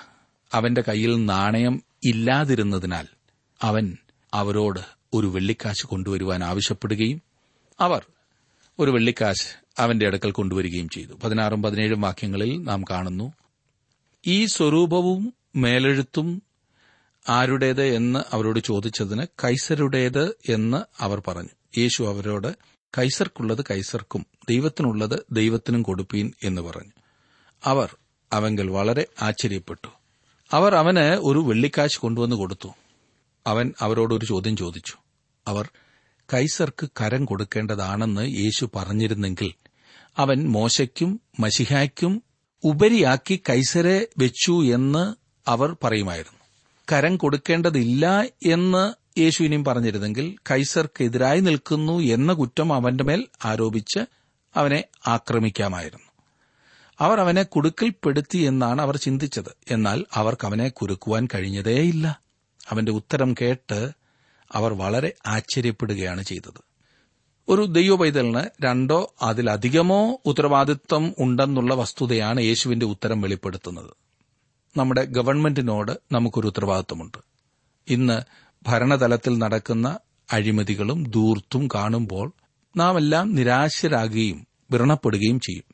അവന്റെ 0.52 0.83
കയ്യിൽ 0.88 1.26
നാണയം 1.26 1.83
ഇല്ലാതിരുന്നതിനാൽ 2.05 3.07
അവൻ 3.63 3.97
അവരോട് 4.35 4.81
ഒരു 5.13 5.27
വെള്ളിക്കാശ് 5.27 5.87
കൊണ്ടുവരുവാൻ 5.87 6.45
ആവശ്യപ്പെടുകയും 6.45 7.23
അവർ 7.81 8.07
ഒരു 8.79 8.91
വെള്ളിക്കാശ് 8.91 9.65
അവന്റെ 9.79 10.07
അടുക്കൽ 10.07 10.31
കൊണ്ടുവരികയും 10.31 10.89
ചെയ്തു. 10.89 11.13
പതിനാറും 11.25 11.63
പതിനേഴും 11.63 12.01
വാക്യങ്ങളിൽ 12.01 12.63
നാം 12.63 12.85
കാണുന്നു 12.91 13.33
ഈ 14.27 14.47
സ്വരൂപവും 14.47 15.35
മേലെഴുത്തും 15.57 16.43
ആരുടേത് 17.29 17.83
എന്ന് 17.83 18.35
അവരോട് 18.35 18.61
ചോദിച്ചതിന് 18.61 19.27
കൈസരുടേത് 19.45 20.35
എന്ന് 20.49 21.03
അവർ 21.03 21.23
പറഞ്ഞു. 21.29 21.49
യേശു 21.79 22.03
അവരോട് 22.03 22.57
കൈസർക്കുള്ളത് 22.99 23.65
കൈസർക്കും 23.71 24.27
ദൈവത്തിനുള്ളത് 24.49 25.27
ദൈവത്തിനും 25.31 25.83
കൊടുപ്പീൻ 25.83 26.33
എന്ന് 26.43 26.63
പറഞ്ഞു. 26.63 26.93
അവർ 27.65 27.97
അവങ്കൽ 28.33 28.71
വളരെ 28.71 29.07
ആശ്ചര്യപ്പെട്ടു. 29.23 30.02
അവർ 30.53 30.75
അവന് 30.75 31.17
ഒരു 31.21 31.39
വെള്ളിക്കാശ് 31.39 31.99
കൊണ്ടുവന്ന് 31.99 32.37
കൊടുത്തു. 32.37 32.69
അവൻ 33.47 33.75
അവരോടൊരു 33.81 34.27
ചോദ്യം 34.27 34.57
ചോദിച്ചു. 34.57 34.95
അവർ 35.49 35.69
കൈസർക്ക് 36.35 36.89
കരം 37.01 37.25
കൊടുക്കേണ്ടതാണെന്ന് 37.25 38.29
യേശു 38.29 38.71
പറഞ്ഞിരുന്നെങ്കിൽ 38.77 39.55
അവൻ 40.19 40.49
മോശയ്ക്കും 40.49 41.21
മഷിഹായ്ക്കും 41.41 42.23
ഉപരിയാക്കി 42.65 43.43
കൈസരെ 43.51 44.09
വെച്ചു 44.19 44.65
എന്ന് 44.65 45.15
അവർ 45.51 45.77
പറയുമായിരുന്നു. 45.85 46.39
കരം 46.93 47.17
കൊടുക്കേണ്ടതില്ല 47.17 48.23
എന്ന് 48.47 48.93
യേശു 49.21 49.43
ഇനിയും 49.43 49.65
പറഞ്ഞിരുന്നെങ്കിൽ 49.65 50.37
കൈസർക്കെതിരായി 50.51 51.41
നിൽക്കുന്നു 51.41 51.99
എന്ന 51.99 52.33
കുറ്റം 52.33 52.73
അവന്റെ 52.73 53.05
മേൽ 53.05 53.27
ആരോപിച്ച് 53.45 53.99
അവനെ 54.57 54.85
ആക്രമിക്കാമായിരുന്നു. 55.09 56.12
അവർ 57.03 57.21
അവനെ 57.21 57.43
കുടുക്കിൽപ്പെടുത്തി 57.43 58.39
എന്നാണ് 58.39 58.83
അവർ 58.83 58.97
ചിന്തിച്ചത്. 58.97 59.57
എന്നാൽ 59.71 60.05
അവർക്ക് 60.15 60.47
അവനെ 60.47 60.69
കുരുക്കുവാൻ 60.69 61.29
കഴിഞ്ഞതേയില്ല. 61.35 62.21
അവന്റെ 62.71 62.93
ഉത്തരം 62.93 63.35
കേട്ട് 63.41 63.91
അവർ 64.53 64.73
വളരെ 64.73 65.13
ആശ്ചര്യപ്പെടുകയാണ് 65.27 66.23
ചെയ്തത്. 66.23 66.65
ഒരു 67.49 67.63
ദൈവപൈതലിന് 67.63 68.65
രണ്ടോ 68.65 69.15
അതിലധികമോ 69.23 70.19
ഉത്തരവാദിത്വം 70.25 71.15
ഉണ്ടെന്നുള്ള 71.19 71.75
വസ്തുതയാണ് 71.75 72.41
യേശുവിന്റെ 72.41 72.87
ഉത്തരം 72.87 73.21
വെളിപ്പെടുത്തുന്നത്. 73.21 73.91
നമ്മുടെ 74.77 75.05
ഗവൺമെന്റിനോട് 75.05 75.93
നമുക്കൊരു 76.13 76.47
ഉത്തരവാദിത്വമുണ്ട്. 76.47 77.19
ഇന്ന് 77.89 78.23
ഭരണതലത്തിൽ 78.69 79.39
നടക്കുന്ന 79.39 79.99
അഴിമതികളും 80.33 81.11
ദൂർത്തും 81.11 81.69
കാണുമ്പോൾ 81.75 82.33
നാം 82.77 82.97
എല്ലാം 82.97 83.35
നിരാശരാകുകയും 83.35 84.47
വ്രണപ്പെടുകയും 84.71 85.41
ചെയ്യും. 85.41 85.72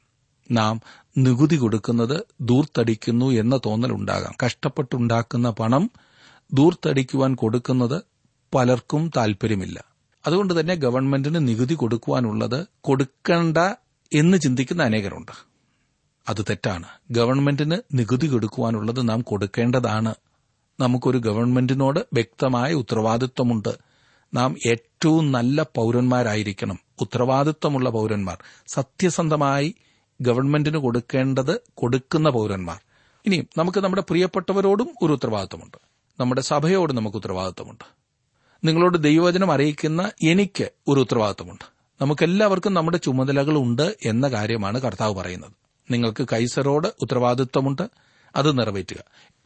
നാം 0.51 0.81
നികുതി 1.19 1.57
കൊടുക്കുന്നത് 1.57 2.21
ദൂർത്തടിക്കുന്നു 2.41 3.31
എന്ന 3.31 3.57
തോന്നലുണ്ടാകാം. 3.67 4.33
കഷ്ടപ്പെട്ടുണ്ടാക്കുന്ന 4.47 5.51
പണം 5.51 5.91
ദൂർത്തടിക്കുവാൻ 6.53 7.35
കൊടുക്കുന്നത് 7.35 8.03
പലർക്കും 8.55 9.11
താൽപര്യമില്ല. 9.17 9.85
അതുകൊണ്ട് 10.27 10.61
തന്നെ 10.61 10.75
ഗവൺമെന്റിന് 10.75 11.49
നികുതി 11.49 11.75
കൊടുക്കുവാനുള്ളത് 11.75 12.67
കൊടുക്കണ്ട 12.81 13.59
എന്ന് 14.13 14.39
ചിന്തിക്കുന്ന 14.39 14.83
അനേകരുണ്ട്. 14.83 15.33
അത് 16.29 16.45
തെറ്റാണ്. 16.51 16.87
ഗവൺമെന്റിന് 17.11 17.77
നികുതി 17.95 18.27
കൊടുക്കുവാനുള്ളത് 18.27 19.09
നാം 19.09 19.21
കൊടുക്കേണ്ടതാണ്. 19.21 20.15
നമുക്കൊരു 20.81 21.19
ഗവൺമെന്റിനോട് 21.19 22.01
വ്യക്തമായ 22.13 22.75
ഉത്തരവാദിത്വമുണ്ട്. 22.75 23.79
നാം 24.35 24.57
ഏറ്റവും 24.67 25.33
നല്ല 25.33 25.63
പൌരന്മാരായിരിക്കണം. 25.63 26.79
ഉത്തരവാദിത്വമുള്ള 27.01 27.91
പൌരന്മാർ. 27.91 28.39
സത്യസന്ധമായി 28.67 29.75
ഗവൺമെന്റിന് 30.21 30.79
കൊടുക്കേണ്ടത് 30.79 31.61
കൊടുക്കുന്ന 31.75 32.31
പൌരന്മാർ. 32.31 32.81
ഇനിയും 33.27 33.49
നമുക്ക് 33.59 33.79
നമ്മുടെ 33.79 34.03
പ്രിയപ്പെട്ടവരോടും 34.09 34.95
ഒരു 35.03 35.13
ഉത്തരവാദിത്തമുണ്ട് 35.13 35.79
നമ്മുടെ 36.21 36.41
സഭയോടും 36.41 36.97
നമുക്ക് 36.97 37.17
ഉത്തരവാദിത്തമുണ്ട് 37.17 37.85
നിങ്ങളോട് 38.65 38.99
ദൈവവചനം 38.99 39.53
അറിയിക്കുന്ന 39.53 40.13
എനിക്ക് 40.23 40.69
ഒരു 40.89 41.01
ഉത്തരവാദിത്തമുണ്ട് 41.01 41.65
നമുക്കെല്ലാവർക്കും 42.01 42.75
നമ്മുടെ 42.75 42.97
ചുമതലകളുണ്ട് 42.97 43.97
എന്ന 44.05 44.29
കാര്യമാണ് 44.29 44.81
കർത്താവ് 44.81 45.15
പറയുന്നത്. 45.15 45.51
നിങ്ങൾക്ക് 45.91 46.27
കൈസറോട് 46.33 46.89
ഉത്തരവാദിത്വമുണ്ട് 47.01 47.83
അത് 48.37 48.59
നിറവേറ്റുക. 48.59 48.97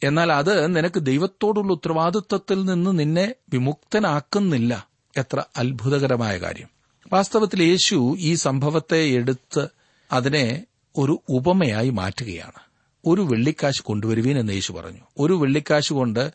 എന്നാൽ 0.03 0.33
അത് 0.33 0.77
നിനക്ക് 0.77 1.03
ദൈവത്തോടുള്ള 1.03 1.73
ഉത്തരവാദിത്വത്തിൽ 1.73 2.65
നിന്ന് 2.65 2.99
നിന്നെ 2.99 3.35
വിമുക്തനാക്കുന്നില്ല. 3.53 4.87
എത്ര 5.17 5.45
അത്ഭുതകരമായ 5.57 6.39
കാര്യം. 6.39 6.69
വാസ്തവത്തിൽ 7.13 7.63
യേശു 7.63 8.17
ഈ 8.19 8.35
സംഭവത്തെ 8.35 8.97
എടുത്ത് 8.97 9.69
അതിനെ 10.13 10.67
ഒരു 10.97 11.23
ഉപമയായി 11.29 11.91
മാറ്റുകയാണ്. 11.91 12.61
ഒരു 13.07 13.23
വെള്ളിക്കാശ് 13.23 13.83
കൊണ്ടുവരുവീൻ 13.83 14.39
എന്ന് 14.39 14.53
യേശു 14.53 14.73
പറഞ്ഞു. 14.73 15.01
ഒരു 15.19 15.33
വെള്ളിക്കാശ് 15.33 15.93
കൊണ്ട് 15.93 16.33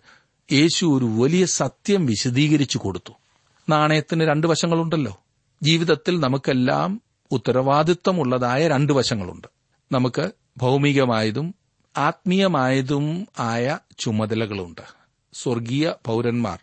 യേശു 0.52 0.86
ഒരു 0.86 1.06
വലിയ 1.06 1.46
സത്യം 1.46 2.06
വിശദീകരിച്ചു 2.06 2.78
കൊടുത്തു. 2.78 3.14
നാണയത്തിന് 3.70 4.24
രണ്ട് 4.24 4.48
വശങ്ങളുണ്ടല്ലോ. 4.48 5.24
ജീവിതത്തിൽ 5.64 6.20
നമുക്കെല്ലാം 6.20 7.02
ഉത്തരവാദിത്വമുള്ളതായ 7.32 8.68
രണ്ട് 8.68 8.94
വശങ്ങളുണ്ട്. 8.94 9.48
നമുക്ക് 9.92 10.32
ഭൗമികമായതും 10.58 11.56
ആത്മീയമായതും 11.98 13.28
ആയ 13.40 13.78
ചുമതലകളുണ്ട്. 14.00 14.82
സ്വർഗീയ 15.34 15.94
പൌരന്മാർ 16.06 16.60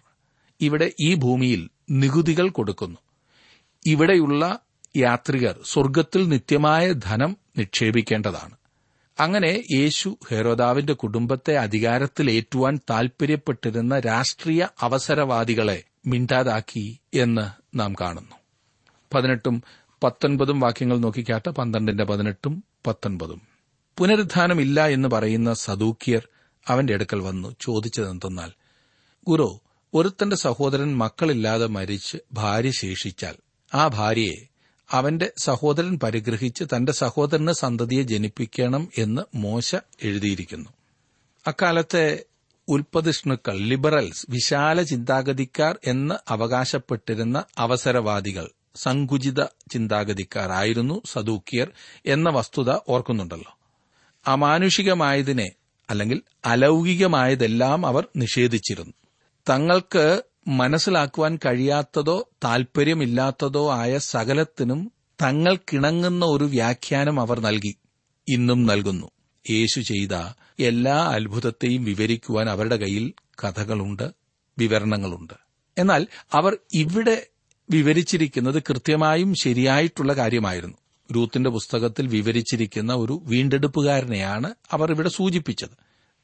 ഇവിടെ 0.61 0.93
ഈ 1.01 1.15
ഭൂമിയിൽ 1.15 1.69
നികുതികൾ 1.91 2.49
കൊടുക്കുന്നു. 2.49 2.97
ഇവിടെയുള്ള 3.87 4.59
യാത്രികർ 4.97 5.61
സ്വർഗത്തിൽ 5.65 6.29
നിത്യമായ 6.29 6.93
ധനം 6.93 7.37
നിക്ഷേപിക്കേണ്ടതാണ്. 7.59 8.55
അങ്ങനെ 9.21 9.65
യേശു 9.73 10.19
ഹെരോദാവിന്റെ 10.31 10.93
കുടുംബത്തെ 10.93 11.55
അധികാരത്തിലേറ്റുവാൻ 11.55 12.81
താൽപര്യപ്പെട്ടിരുന്ന 12.91 13.99
രാഷ്ട്രീയ 13.99 14.69
അവസരവാദികളെ 14.81 15.85
മിണ്ടാതാക്കി 16.07 17.01
എന്ന് 17.15 17.79
നാം 17.79 17.95
കാണുന്നു. 17.95 18.37
പതിനെട്ടും 19.15 19.63
പത്തൊൻപതും 20.05 20.61
വാക്യങ്ങൾ 20.61 20.99
നോക്കിക്കാട്ട് 20.99 21.49
പന്ത്രണ്ടിന്റെ 21.49 22.05
പതിനെട്ടും 22.05 22.65
പത്തൊൻപതും. 22.87 23.43
പുനരുദ്ധാനമില്ല 23.99 24.87
എന്ന് 24.87 25.09
പറയുന്ന 25.09 25.55
സദൂക്കിയർ 25.55 26.29
അവന്റെ 26.69 26.95
അടുക്കൽ 26.95 27.21
വന്നു 27.21 27.57
ചോദിച്ചതെന്തെന്നാൽ 27.61 28.51
ഗുരു 29.29 29.61
ഒരുത്തന്റെ 29.95 30.37
സഹോദരൻ 30.37 30.97
മക്കളില്ലാതെ 30.97 31.67
മരിച്ച് 31.67 32.19
ഭാര്യ 32.33 32.71
ശേഷിച്ചാൽ 32.71 33.35
ആ 33.75 33.89
ഭാര്യയെ 33.89 34.54
അവന്റെ 34.91 35.33
സഹോദരൻ 35.39 35.99
പരിഗ്രഹിച്ച് 35.99 36.65
തന്റെ 36.65 36.93
സഹോദരന് 36.93 37.53
സന്തതിയെ 37.53 38.03
ജനിപ്പിക്കണം 38.03 38.89
എന്ന് 38.99 39.23
മോശ 39.35 39.77
എഴുതിയിരിക്കുന്നു. 40.03 40.71
അക്കാലത്തെ 41.47 42.25
ഉൽപ്പതിഷ്ണുക്കൾ 42.69 43.59
ലിബറൽസ് 43.59 44.27
വിശാല 44.29 44.83
ചിന്താഗതിക്കാർ 44.83 45.79
എന്ന് 45.87 46.15
അവകാശപ്പെട്ടിരുന്ന 46.29 47.45
അവസരവാദികൾ 47.59 48.51
സങ്കുചിത 48.75 49.45
ചിന്താഗതിക്കാരായിരുന്നു 49.45 51.03
സദൂക്കിയർ 51.13 51.73
എന്ന 52.07 52.31
വസ്തുത 52.31 52.71
ഓർക്കുന്നുണ്ടല്ലോ. 52.89 53.59
അമാനുഷികമായതിനെ 54.27 55.53
അല്ലെങ്കിൽ 55.91 56.23
അലൗകികമായതെല്ലാം 56.45 57.87
അവർ 57.87 58.09
നിഷേധിച്ചിരുന്നു. 58.17 58.93
തങ്ങൾക്ക് 59.49 60.23
മനസ്സിലാക്കുവാൻ 60.47 61.39
കഴിയാത്തതോ 61.47 62.29
താൽപര്യമില്ലാത്തതോ 62.45 63.73
ആയ 63.73 63.99
സകലത്തിനും 63.99 64.93
തങ്ങൾക്കിണങ്ങുന്ന 65.23 66.25
ഒരു 66.25 66.45
വ്യാഖ്യാനം 66.45 67.21
അവർ 67.21 67.41
നൽകി. 67.41 67.77
ഇന്നും 68.29 68.67
നൽകുന്നു. 68.67 69.11
യേശു 69.51 69.81
ചെയ്ത 69.81 70.13
എല്ലാ 70.59 70.95
അത്ഭുതത്തെയും 70.95 71.85
വിവരിക്കുവാൻ 71.85 72.51
അവരുടെ 72.51 72.77
കയ്യിൽ 72.77 73.13
കഥകളുണ്ട് 73.45 74.11
വിവരണങ്ങളുണ്ട്. 74.59 75.35
എന്നാൽ 75.79 76.07
അവർ 76.33 76.59
ഇവിടെ 76.75 77.27
വിവരിച്ചിരിക്കുന്നത് 77.71 78.63
കൃത്യമായും 78.63 79.35
ശരിയായിട്ടുള്ള 79.35 80.13
കാര്യമായിരുന്നു. 80.13 80.79
രൂത്തിന്റെ 81.13 81.51
പുസ്തകത്തിൽ 81.51 82.07
വിവരിച്ചിരിക്കുന്ന 82.07 82.93
ഒരു 82.93 83.21
വീണ്ടെടുപ്പുകാരനെയാണ് 83.25 84.55
അവർ 84.71 84.91
ഇവിടെ 84.91 85.09
സൂചിപ്പിച്ചത്. 85.09 85.77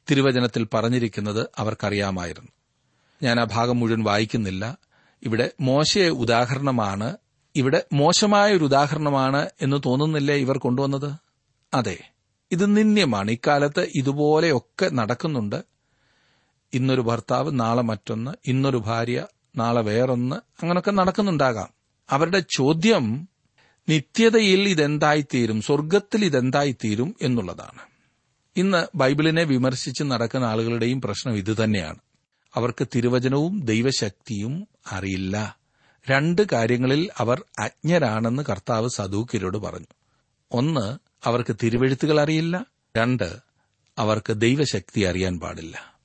തിരുവചനത്തിൽ 0.09 0.67
പറഞ്ഞിരിക്കുന്നത് 0.73 1.47
അവർക്കറിയാമായിരുന്നു. 1.57 2.51
ഞാൻ 3.23 3.39
ആ 3.39 3.43
ഭാഗം 3.43 3.79
മുഴുവൻ 3.79 4.03
വായിക്കുന്നില്ല. 4.03 4.77
ഇവിടെ 5.23 5.51
മോശയെ 5.61 6.09
ഉദാഹരണമാണ്. 6.09 7.17
ഇവിടെ 7.55 7.83
മോശമായ 7.93 8.53
ഒരു 8.53 8.63
ഉദാഹരണമാണ് 8.63 9.49
എന്ന് 9.61 9.81
തോന്നുന്നില്ലേ 9.85 10.35
ഇവർ 10.35 10.57
കൊണ്ടുവന്നത്? 10.57 11.13
അതെ. 11.73 12.11
ഇത് 12.51 12.77
നിന്ദ്യമാണ്. 12.77 13.31
ഇക്കാലത്ത് 13.31 13.87
ഇതുപോലെയൊക്കെ 13.95 14.89
നടക്കുന്നുണ്ട്. 14.89 15.63
ഇന്നൊരു 16.73 17.01
ഭർത്താവ് 17.01 17.59
നാളെ 17.59 17.81
മറ്റൊന്ന്. 17.81 18.31
ഇന്നൊരു 18.47 18.77
ഭാര്യ 18.77 19.25
നാളെ 19.57 19.81
വേറൊന്ന്. 19.81 20.35
അങ്ങനൊക്കെ 20.35 20.91
നടക്കുന്നുണ്ടാകാം. 20.91 21.69
അവരുടെ 22.09 22.39
ചോദ്യം 22.39 23.29
നിത്യതയിൽ 23.89 24.69
ഇതെന്തായിത്തീരും? 24.69 25.61
സ്വർഗത്തിൽ 25.61 26.25
ഇതെന്തായിത്തീരും 26.25 27.15
എന്നുള്ളതാണ്. 27.21 27.79
ഇന്ന് 28.55 28.97
ബൈബിളിനെ 28.97 29.43
വിമർശിച്ച് 29.43 30.03
നടക്കുന്ന 30.03 30.45
ആളുകളുടെയും 30.45 31.01
പ്രശ്നം 31.01 31.37
ഇതുതന്നെയാണ് 31.37 31.99
അവർക്ക് 32.55 32.87
തിരുവചനവും 32.95 33.61
ദൈവശക്തിയും 33.65 34.67
അറിയില്ല. 34.91 35.57
രണ്ട് 36.09 36.41
കാര്യങ്ങളിൽ 36.51 37.09
അവർ 37.17 37.43
അജ്ഞരാണെന്ന് 37.59 38.43
കർത്താവ് 38.49 38.89
സദൂക്കിരോട് 38.89 39.57
പറഞ്ഞു. 39.57 39.85
ഒന്ന് 40.51 40.97
അവർക്ക് 41.23 41.55
തിരുവെഴുത്തുകൾ 41.63 42.19
അറിയില്ല. 42.19 42.65
രണ്ട് 42.97 43.37
അവർക്ക് 43.97 44.33
ദൈവശക്തി 44.33 45.01
അറിയാൻ 45.01 45.39
പാടില്ല. 45.39 45.95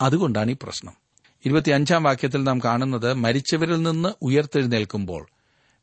അതുകൊണ്ടാണ് 0.00 0.50
ഈ 0.50 0.56
പ്രശ്നം. 0.62 0.92
ഇരുപത്തിയഞ്ചാം 1.44 2.02
വാക്യത്തിൽ 2.02 2.42
നാം 2.42 2.58
കാണുന്നത് 2.64 3.14
മരിച്ചവരിൽ 3.14 3.82
നിന്ന് 3.82 4.08
ഉയർത്തെഴുന്നേൽക്കുമ്പോൾ 4.22 5.26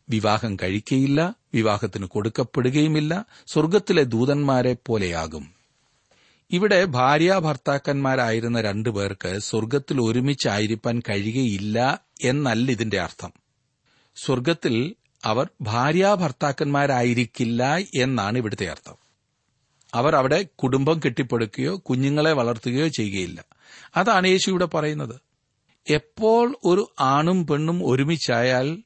വിവാഹം 0.10 0.56
കഴിക്കയില്ല 0.56 1.36
വിവാഹത്തിന് 1.54 2.06
കൊടുക്കപ്പെടുകയുമില്ല 2.06 3.26
സ്വർഗത്തിലെ 3.48 4.04
ദൂതന്മാരെ 4.04 4.78
പോലെയാകും. 4.86 5.53
ഇവിടെ 6.54 6.86
ഭാര്യ 6.86 7.40
ഭർത്താക്കന്മാരായിരുന്ന 7.40 8.62
രണ്ടു 8.62 8.90
പേർക്ക് 8.90 9.40
സ്വർഗത്തിൽ 9.40 10.02
ഒരുമിച്ചായിരിക്കാൻ 10.02 11.00
കഴിയുകയില്ല 11.00 12.02
എന്നല്ല 12.24 12.72
ഇതിന്റെ 12.72 13.00
അർത്ഥം. 13.00 13.34
സ്വർഗത്തിൽ 14.16 14.96
അവർ 15.26 15.50
ഭാര്യ 15.62 16.16
ഭർത്താക്കന്മാരായിരിക്കില്ല 16.20 17.78
എന്നാണ് 17.78 18.38
ഇവിടുത്തെ 18.38 18.70
അർത്ഥം. 18.70 18.96
അവർ 19.94 20.16
അവിടെ 20.16 20.46
കുടുംബം 20.56 21.00
കെട്ടിപ്പടുക്കുകയോ 21.06 21.78
കുഞ്ഞുങ്ങളെ 21.78 22.34
വളർത്തുകയോ 22.34 22.88
ചെയ്യുകയില്ല. 22.88 23.46
അതാണ് 23.98 24.28
യേശു 24.28 24.50
ഇവിടെ 24.50 24.66
പറയുന്നത്. 24.66 25.16
എപ്പോൾ 25.90 26.56
ഒരു 26.66 26.92
ആണും 27.00 27.48
പെണ്ണും 27.48 27.88
ഒരുമിച്ചായാൽ 27.88 28.84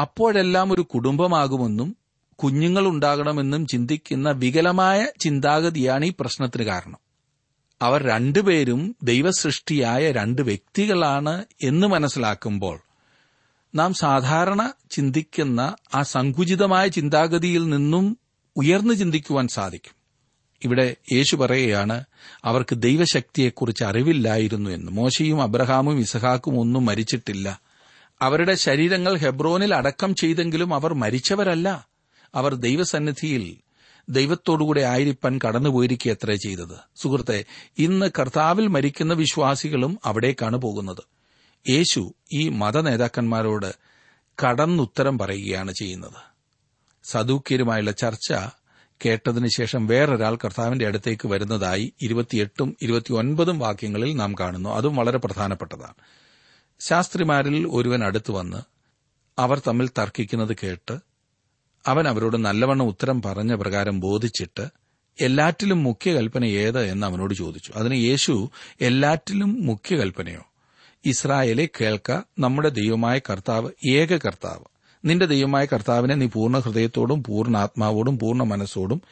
അപ്പോഴെല്ലാം 0.00 0.72
ഒരു 0.72 0.80
കുടുംബമാകുമെന്നും 0.80 2.01
കുഞ്ഞുങ്ങൾ 2.42 2.86
ഉണ്ടാകണമെന്നും 2.86 3.66
ചിന്തിക്കുന്ന 3.66 4.30
വികലമായ 4.30 5.06
ചിന്താഗതിയാണ് 5.20 6.04
ഈ 6.04 6.12
പ്രശ്നത്തിന് 6.20 6.64
കാരണം. 6.64 6.96
അവർ 7.82 8.02
രണ്ടുപേരും 8.02 8.96
ദൈവസൃഷ്ടിയായ 9.02 10.12
രണ്ട് 10.12 10.42
വ്യക്തികളാണ് 10.42 11.44
എന്ന് 11.62 11.86
മനസ്സിലാക്കുമ്പോൾ 11.86 12.80
നാം 13.74 13.94
സാധാരണ 13.94 14.72
ചിന്തിക്കുന്ന 14.90 15.74
ആ 15.94 16.02
സങ്കുചിതമായ 16.02 16.88
ചിന്താഗതിയിൽ 16.88 17.68
നിന്നും 17.68 18.16
ഉയർന്നു 18.56 18.94
ചിന്തിക്കുവാൻ 18.94 19.48
സാധിക്കും. 19.48 19.92
ഇവിടെ 20.64 20.96
യേശു 21.12 21.36
പറയുകയാണ് 21.36 22.04
അവർക്ക് 22.44 22.74
ദൈവശക്തിയെക്കുറിച്ച് 22.74 23.84
അറിവില്ലായിരുന്നു 23.84 24.70
എന്ന്. 24.70 24.92
മോശയും 24.92 25.42
അബ്രഹാമും 25.42 25.98
ഇസഹാക്കും 25.98 26.60
ഒന്നും 26.60 26.86
മരിച്ചിട്ടില്ല. 26.86 27.60
അവരുടെ 28.22 28.54
ശരീരങ്ങൾ 28.54 29.16
ഹെബ്രോനിൽ 29.16 29.74
അടക്കം 29.74 30.14
ചെയ്തെങ്കിലും 30.14 30.74
അവർ 30.74 30.94
മരിച്ചവരല്ല. 30.94 31.91
അവർ 32.34 32.54
ദൈവസന്നിധിയിൽ 32.54 33.56
ദൈവത്തോടുകൂടെ 34.08 34.80
ആയിരിക്കാൻ 34.80 35.38
കടന്നുപോയിരിക്കുക 35.46 36.10
എത്ര 36.10 36.32
ചെയ്തത്. 36.32 36.76
സുഹൃത്തെ 36.96 37.44
ഇന്ന് 37.78 38.10
കർത്താവിൽ 38.18 38.66
മരിക്കുന്ന 38.66 39.14
വിശ്വാസികളും 39.14 39.98
അവിടേക്കാണ് 40.04 40.56
പോകുന്നത്. 40.56 41.02
യേശു 41.70 42.14
ഈ 42.32 42.48
മത 42.48 42.80
നേതാക്കന്മാരോട് 42.80 43.74
കടന്നുത്തരം 44.44 45.18
പറയുകയാണ് 45.18 45.72
ചെയ്യുന്നത്. 45.72 46.32
സദൂക്യരുമായുള്ള 47.04 47.90
ചർച്ച 47.90 48.32
കേട്ടതിനു 49.04 49.46
ശേഷം 49.46 49.86
വേറൊരാൾ 49.86 50.36
കർത്താവിന്റെ 50.36 50.86
അടുത്തേക്ക് 50.86 51.28
വരുന്നതായി 51.28 51.92
ഇരുപത്തിയെട്ടും 52.02 52.76
ഇരുപത്തിയൊൻപതും 52.82 53.58
വാക്യങ്ങളിൽ 53.58 54.16
നാം 54.16 54.34
കാണുന്നു. 54.40 54.70
അതും 54.70 54.96
വളരെ 54.96 55.18
പ്രധാനപ്പെട്ടതാണ്. 55.18 55.94
ശാസ്ത്രിമാരിൽ 56.80 57.68
ഒരുവൻ 57.68 58.04
അടുത്തു 58.04 58.32
വന്ന് 58.32 58.56
അവർ 59.38 59.62
തമ്മിൽ 59.68 59.88
തർക്കിക്കുന്നത് 59.88 60.56
കേട്ട് 60.62 61.11
അവൻ 61.86 62.08
അവരോട് 62.08 62.36
നല്ലവണ്ണം 62.36 62.86
ഉത്തരം 62.86 63.22
പറഞ്ഞ 63.22 63.54
പ്രകാരം 63.54 64.00
ബോധിച്ചിട്ട് 64.00 64.68
എല്ലാറ്റിലും 65.20 65.82
മുഖ്യകൽപ്പന 65.82 66.44
ഏത് 66.44 66.80
എന്ന് 66.80 67.06
അവനോട് 67.06 67.34
ചോദിച്ചു. 67.34 67.72
അതിന് 67.72 67.94
യേശു 67.94 68.50
എല്ലാറ്റിലും 68.80 69.66
മുഖ്യകൽപ്പനയോ? 69.66 70.40
ഇസ്രായേലെ 71.04 71.68
കേൾക്ക 71.80 72.20
നമ്മുടെ 72.38 72.68
ദൈവമായ 72.68 73.18
കർത്താവ് 73.18 73.70
ഏക 73.88 74.16
കർത്താവ്. 74.16 74.64
നിന്റെ 75.04 75.26
ദൈവമായ 75.26 75.64
കർത്താവിനെ 75.64 76.14
നീ 76.14 76.26
പൂർണ 76.26 76.58
ഹൃദയത്തോടും 76.58 77.24
പൂർണ 77.24 77.56
ആത്മാവോടും 77.56 78.18
പൂർണ 78.18 78.42
മനസ്സോടും 78.42 79.02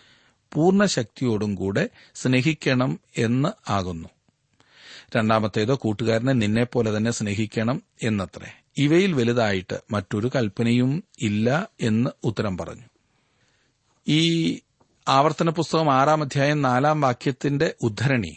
പൂർണ 0.53 0.85
ശക്തിയോടും 0.85 1.55
കൂടെ 1.55 1.89
സ്നേഹിക്കണം 2.15 3.01
എന്ന് 3.19 3.49
ആകുന്നു. 3.71 4.09
രണ്ടാമത്തേതോ 5.17 5.79
കൂട്ടുകാരനെ 5.83 6.33
നിന്നെപ്പോലെ 6.33 6.97
തന്നെ 6.97 7.11
സ്നേഹിക്കണം 7.11 7.83
എന്നത്രേ. 8.03 8.60
ഇവയിൽ 8.81 9.13
വലുതായിട്ട് 9.13 9.81
മറ്റൊരു 9.91 10.31
കൽപ്പനയും 10.37 11.05
ഇല്ല 11.23 11.69
എന്ന് 11.81 12.11
ഉത്തരം 12.25 12.59
പറഞ്ഞു. 12.59 12.83
ഈ 14.09 14.59
ആവർത്തന 15.09 15.51
പുസ്തകം 15.51 15.93
ആറാം 15.93 16.23
അധ്യായം 16.23 16.63
നാലാം 16.63 17.01
വാക്യത്തിന്റെ 17.01 17.75
ഉദ്ധരണി 17.83 18.37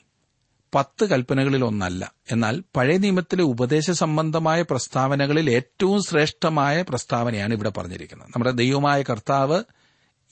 പത്ത് 0.76 1.06
കൽപ്പനകളിൽ 1.06 1.66
ഒന്നല്ല 1.66 2.14
എന്നാൽ 2.32 2.64
പഴയ 2.76 2.98
നിയമത്തിലെ 2.98 3.44
ഉപദേശ 3.44 3.92
സംബന്ധമായ 3.92 4.62
പ്രസ്താവനകളിൽ 4.62 5.50
ഏറ്റവും 5.50 6.04
ശ്രേഷ്ഠമായ 6.04 6.82
പ്രസ്താവനയാണ് 6.82 7.54
ഇവിടെ 7.54 7.70
പറഞ്ഞിരിക്കുന്നത്. 7.70 8.28
നമ്മുടെ 8.28 8.52
ദൈവമായ 8.52 9.02
കർത്താവ് 9.02 9.64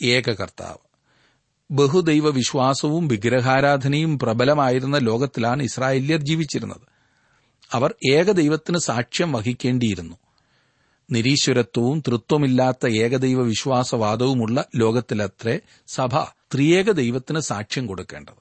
ഏക 0.03 0.29
കർത്താവ്. 0.29 0.91
ബഹുദൈവ 1.71 2.29
വിശ്വാസവും 2.29 3.07
വിഗ്രഹാരാധനയും 3.07 4.19
പ്രബലമായിരുന്ന 4.19 4.97
ലോകത്തിലാണ് 4.97 5.63
ഇസ്രായേല്യർ 5.63 6.21
ജീവിച്ചിരുന്നത്. 6.21 6.90
അവർ 7.73 7.95
ഏകദൈവത്തിന് 8.11 8.77
സാക്ഷ്യം 8.77 9.31
വഹിക്കേണ്ടിയിരുന്നു. 9.31 10.15
നിരീശ്വരത്വവും 11.11 12.03
തൃത്വമില്ലാത്ത 12.07 12.87
ഏകദൈവ 12.87 13.41
വിശ്വാസവാദവുമുള്ള 13.41 14.65
ലോകത്തിലത്രേ 14.75 15.59
സഭ 15.87 16.23
ത്രിയേക 16.23 16.91
ദൈവത്തിന് 16.91 17.39
സാക്ഷ്യം 17.39 17.87
കൊടുക്കേണ്ടത്. 17.87 18.33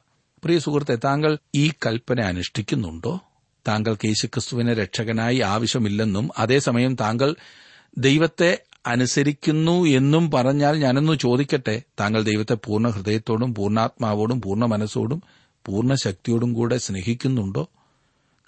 പ്രിയ 0.45 0.59
സുഹൃത്തെ 0.59 0.95
താങ്കൾ 0.95 1.39
ഈ 1.55 1.73
കൽപ്പന 1.87 2.21
അനുഷ്ഠിക്കുന്നുണ്ടോ? 2.21 3.21
താങ്കൾക്ക് 3.69 4.07
യേശുക്രിസ്തുവിനെ 4.07 4.75
രക്ഷകനായി 4.75 5.39
ആവശ്യമില്ലെന്നും 5.39 6.31
അതേസമയം 6.39 6.95
താങ്കൾ 6.95 7.37
ദൈവത്തെ 7.99 8.63
അനുസരിക്കുന്നു 8.87 9.85
എന്നും 9.85 10.31
പറഞ്ഞാൽ 10.31 10.79
ഞാനൊന്ന് 10.79 11.19
ചോദിക്കട്ടെ? 11.19 11.83
താങ്കൾ 12.01 12.23
ദൈവത്തെ 12.23 12.55
പൂർണ 12.55 12.89
ഹൃദയത്തോടും 12.89 13.55
പൂർണാത്മാവോടും 13.55 14.41
പൂർണ 14.41 14.65
മനസ്സോടും 14.65 15.23
പൂർണ 15.67 15.95
ശക്തിയോടും 15.95 16.53
കൂടെ 16.53 16.79
സ്നേഹിക്കുന്നുണ്ടോ? 16.79 17.69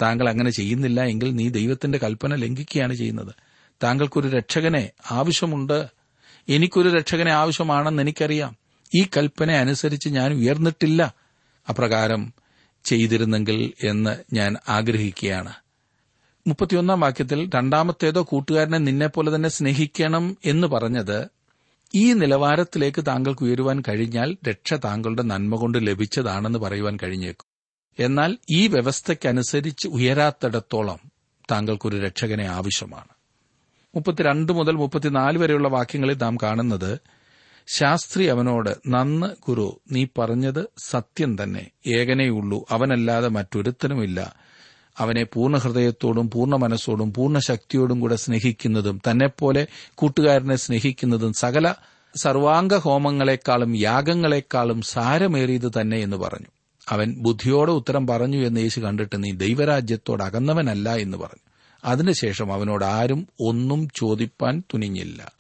താങ്കൾ 0.03 0.29
അങ്ങനെ 0.29 0.51
ചെയ്യുന്നില്ല 0.51 1.01
എങ്കിൽ 1.01 1.35
നീ 1.35 1.49
ദൈവത്തിന്റെ 1.49 1.99
കൽപ്പന 1.99 2.35
ലംഘിക്കുകയാണ് 2.35 2.95
ചെയ്യുന്നത്. 2.95 3.35
താങ്കൾക്കൊരു 3.83 4.29
രക്ഷകനെ 4.29 4.91
ആവശ്യമുണ്ട്. 5.11 5.87
എനിക്കൊരു 6.49 6.89
രക്ഷകനെ 6.89 7.33
ആവശ്യമാണെന്ന് 7.33 8.03
എനിക്കറിയാം. 8.03 8.57
ഈ 8.95 9.07
കൽപ്പന 9.17 9.51
അനുസരിച്ച് 9.51 10.09
ഞാൻ 10.09 10.33
ഉയർന്നിട്ടില്ല. 10.33 11.15
അപ്രകാരം 11.69 12.33
ചെയ്തിരുന്നെങ്കിൽ 12.85 13.73
എന്ന് 13.85 14.17
ഞാൻ 14.33 14.57
ആഗ്രഹിക്കുകയാണ്. 14.69 15.53
മുപ്പത്തിയൊന്നാം 16.47 17.01
വാക്യത്തിൽ 17.01 17.51
രണ്ടാമത്തേതോ 17.55 18.23
കൂട്ടുകാരനെ 18.23 18.79
നിന്നെപ്പോലെ 18.79 19.35
തന്നെ 19.35 19.49
സ്നേഹിക്കണം 19.49 20.37
എന്ന് 20.45 20.67
പറഞ്ഞത് 20.67 21.29
ഈ 21.95 22.13
നിലവാരത്തിലേക്ക് 22.13 23.07
താങ്കൾക്ക് 23.07 23.43
ഉയരുവാൻ 23.43 23.83
കഴിഞ്ഞാൽ 23.89 24.37
രക്ഷ 24.49 24.75
താങ്കളുടെ 24.75 25.23
നന്മ 25.23 25.57
കൊണ്ട് 25.57 25.87
ലഭിച്ചതാണെന്ന് 25.87 26.59
പറയുവാൻ 26.59 26.99
കഴിഞ്ഞേക്കും. 27.03 27.52
എന്നാൽ 27.99 28.39
ഈ 28.51 28.67
വ്യവസ്ഥയ്ക്കനുസരിച്ച് 28.67 29.89
ഉയരാത്തിടത്തോളം 29.89 30.99
താങ്കൾക്കൊരു 31.51 31.97
രക്ഷകനെ 31.97 32.45
ആവശ്യമാണ്. 32.45 33.09
മുപ്പത്തിരണ്ട് 33.95 34.53
മുതൽ 34.53 34.73
മുപ്പത്തിനാല് 34.73 35.39
വരെയുള്ള 35.39 35.69
വാക്യങ്ങളിൽ 35.69 36.19
നാം 36.23 36.37
കാണുന്നത് 36.43 37.01
ശാസ്ത്രി 37.67 38.25
അവനോട് 38.25 38.79
നന്ന് 38.89 39.27
ഗുരു 39.49 39.81
നീ 39.93 40.07
പറഞ്ഞത് 40.19 40.69
സത്യം 40.79 41.43
തന്നെ. 41.43 41.71
ഏകനേയുള്ളൂ 41.87 42.65
അവനല്ലാതെ 42.71 43.29
മറ്റൊരുത്തനുമില്ല 43.29 44.35
അവനെ 44.99 45.25
പൂർണ 45.25 45.57
ഹൃദയത്തോടും 45.57 46.31
പൂർണ 46.31 46.57
മനസ്സോടും 46.57 47.13
പൂർണ 47.13 47.39
ശക്തിയോടും 47.39 48.01
കൂടെ 48.01 48.17
സ്നേഹിക്കുന്നതും 48.17 49.01
തന്നെപ്പോലെ 49.11 49.67
കൂട്ടുകാരനെ 49.95 50.57
സ്നേഹിക്കുന്നതും 50.57 51.33
സകല 51.33 51.75
സർവാംഗ 52.17 52.77
ഹോമങ്ങളെക്കാളും 52.77 53.77
യാഗങ്ങളെക്കാളും 53.77 54.83
സാരമേറിയത് 54.83 55.73
തന്നെ 55.81 55.97
എന്ന് 55.97 56.17
പറഞ്ഞു. 56.17 56.62
അവൻ 56.93 57.15
ബുദ്ധിയോടെ 57.19 57.73
ഉത്തരം 57.73 58.07
പറഞ്ഞു 58.07 58.47
എന്ന് 58.47 58.61
യേശു 58.61 58.81
കണ്ടിട്ട് 58.81 59.25
നീ 59.25 59.33
ദൈവരാജ്യത്തോട് 59.33 60.23
അകന്നവനല്ല 60.23 60.95
എന്ന് 60.97 61.19
പറഞ്ഞു. 61.19 61.51
അതിനുശേഷം 61.85 62.53
അവനോട് 62.53 62.85
ആരും 62.85 63.29
ഒന്നും 63.41 63.89
ചോദിപ്പാൻ 63.97 64.63
തുനിഞ്ഞില്ല. 64.75 65.33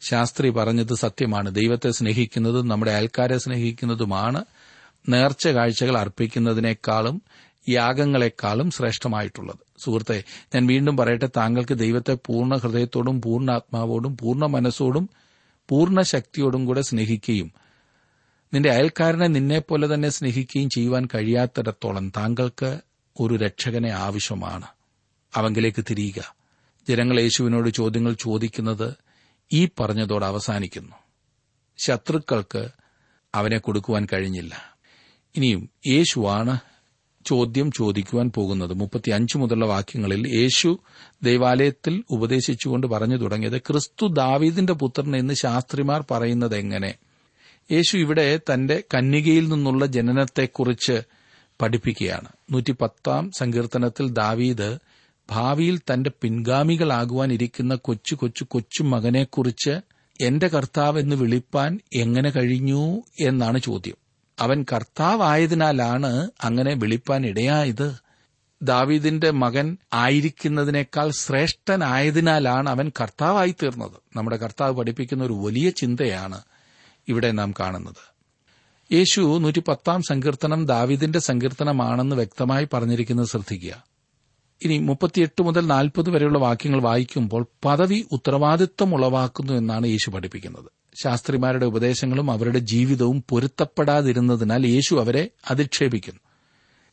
ശാസ്ത്രി 0.00 0.50
പറഞ്ഞത് 0.50 0.94
സത്യമാണ്. 0.94 1.54
ദൈവത്തെ 1.54 1.90
സ്നേഹിക്കുന്നതും 1.90 2.68
നമ്മുടെ 2.68 2.90
അയൽക്കാരെ 2.90 3.38
സ്നേഹിക്കുന്നതുമാണ്. 3.38 4.44
നേർച്ച 5.08 5.48
കാഴ്ചകൾ 5.48 5.98
അർപ്പിക്കുന്നതിനേക്കാളും 5.98 7.22
യാഗങ്ങളെക്കാളും 7.68 8.70
ശ്രേഷ്ഠമായിട്ടുള്ളത്. 8.70 9.58
സുഹൃത്തെ 9.84 10.24
ഞാൻ 10.54 10.66
വീണ്ടും 10.66 10.96
പറയട്ടെ 10.96 11.28
താങ്കൾക്ക് 11.36 11.74
ദൈവത്തെ 11.74 12.18
പൂർണ 12.26 12.56
ഹൃദയത്തോടും 12.56 13.22
പൂർണ 13.22 13.50
ആത്മാവോടും 13.50 14.16
പൂർണ 14.16 14.46
മനസ്സോടും 14.46 15.10
പൂർണ 15.68 16.02
ശക്തിയോടും 16.02 16.66
കൂടെ 16.66 16.82
സ്നേഹിക്കുകയും 16.82 17.52
നിന്റെ 18.54 18.70
അയൽക്കാരനെ 18.70 19.26
നിന്നെപ്പോലെ 19.26 19.94
തന്നെ 19.94 20.08
സ്നേഹിക്കുകയും 20.08 20.70
ചെയ്യുവാൻ 20.70 21.08
കഴിയാത്തിടത്തോളം 21.14 22.12
താങ്കൾക്ക് 22.16 22.80
ഒരു 23.20 23.34
രക്ഷകനെ 23.34 23.90
ആവശ്യമാണ്. 23.90 24.66
അവങ്കിലേക്ക് 25.34 25.84
തിരിയുക. 25.90 26.34
ജനങ്ങൾ 26.88 27.20
യേശുവിനോട് 27.20 27.70
ചോദ്യങ്ങൾ 27.70 28.12
ചോദിക്കുന്നത് 28.12 28.94
ഈ 29.52 29.68
പറഞ്ഞതോട് 29.80 30.24
അവസാനിക്കുന്നു. 30.24 30.96
ശത്രുക്കൾക്ക് 31.78 32.68
അവനെ 33.34 33.58
കൊടുക്കുവാൻ 33.58 34.06
കഴിഞ്ഞില്ല. 34.12 34.76
ഇനിയും 35.36 35.70
യേശുവാണ് 35.86 36.58
ചോദ്യം 37.26 37.72
ചോദിക്കുവാൻ 37.72 38.30
പോകുന്നത്. 38.30 38.74
മുപ്പത്തിയഞ്ച് 38.74 39.38
മുതലുള്ള 39.38 39.66
വാക്യങ്ങളിൽ 39.66 40.28
യേശു 40.28 40.78
ദൈവാലയത്തിൽ 41.22 42.04
ഉപദേശിച്ചുകൊണ്ട് 42.10 42.86
പറഞ്ഞു 42.86 43.16
തുടങ്ങിയത് 43.16 43.58
ക്രിസ്തു 43.58 44.06
ദാവീദിന്റെ 44.06 44.72
പുത്രൻ 44.72 45.16
എന്ന് 45.16 45.34
ശാസ്ത്രിമാർ 45.34 46.04
പറയുന്നത് 46.10 46.56
എങ്ങനെ? 46.56 46.94
യേശു 47.70 47.96
ഇവിടെ 47.96 48.40
തന്റെ 48.52 48.82
കന്യകയിൽ 48.94 49.48
നിന്നുള്ള 49.48 49.86
ജനനത്തെക്കുറിച്ച് 49.86 51.02
പഠിപ്പിക്കുകയാണ്. 51.62 52.28
നൂറ്റിപ്പത്താം 52.50 53.30
സങ്കീർത്തനത്തിൽ 53.38 54.08
ദാവീദ് 54.08 54.78
ഭാവിയിൽ 55.30 55.78
തന്റെ 55.78 56.10
പിൻഗാമികളാകുവാൻ 56.22 57.32
ഇരിക്കുന്ന 57.32 57.74
കൊച്ചു 57.74 58.14
കൊച്ചു 58.14 58.46
കൊച്ചു 58.48 58.82
മകനെക്കുറിച്ച് 58.82 59.80
എന്റെ 60.20 60.48
കർത്താവ് 60.48 61.00
എന്ന് 61.00 61.16
വിളിപ്പാൻ 61.16 61.80
എങ്ങനെ 61.94 62.30
കഴിഞ്ഞു? 62.30 63.02
എന്നാണ് 63.26 63.58
ചോദ്യം. 63.58 63.96
അവൻ 64.40 64.64
കർത്താവായതിനാലാണ് 64.72 66.30
അങ്ങനെ 66.44 66.74
വിളിപ്പാൻ 66.74 67.26
ഇടയായത്? 67.26 67.94
ദാവീദിന്റെ 68.62 69.30
മകൻ 69.30 69.76
ആയിരിക്കുന്നതിനേക്കാൾ 69.92 71.10
ശ്രേഷ്ഠനായതിനാലാണ് 71.10 72.70
അവൻ 72.70 72.92
കർത്താവായി 73.00 73.54
തീർന്നത് 73.62 74.16
നമ്മുടെ 74.16 74.36
കർത്താവ് 74.36 74.76
പഠിപ്പിക്കുന്ന 74.76 75.24
ഒരു 75.24 75.32
വലിയ 75.32 75.70
ചിന്തയാണ് 75.70 76.40
ഇവിടെ 77.08 77.30
നാം 77.30 77.54
കാണുന്നത്. 77.60 78.12
യേശു 78.92 79.38
നൂറ്റി 79.38 79.62
പത്താം 79.68 80.02
സങ്കീർത്തനം 80.02 80.66
ദാവിദിന്റെ 80.66 81.18
സങ്കീർത്തനമാണെന്ന് 81.18 82.16
വ്യക്തമായി 82.16 82.68
പറഞ്ഞിരിക്കുന്നത് 82.72 83.26
ശ്രദ്ധിക്കുക. 83.26 83.84
ഇനി 84.62 84.78
മുപ്പത്തിയെട്ട് 84.78 85.42
മുതൽ 85.42 85.66
നാൽപ്പത് 85.66 86.10
വരെയുള്ള 86.10 86.38
വാക്യങ്ങൾ 86.38 86.82
വായിക്കുമ്പോൾ 86.82 87.46
പദവി 87.64 88.04
ഉത്തരവാദിത്വം 88.12 88.94
ഉളവാക്കുന്നു 88.94 89.52
എന്നാണ് 89.52 89.86
യേശു 89.86 90.10
പഠിപ്പിക്കുന്നത്. 90.10 90.64
ശാസ്ത്രിമാരുടെ 91.02 91.66
ഉപദേശങ്ങളും 91.66 92.30
അവരുടെ 92.30 92.58
ജീവിതവും 92.58 93.24
പൊരുത്തപ്പെടാതിരുന്നതിനാൽ 93.28 94.66
യേശു 94.66 94.94
അവരെ 94.94 95.28
അധിക്ഷേപിക്കുന്നു. 95.50 96.20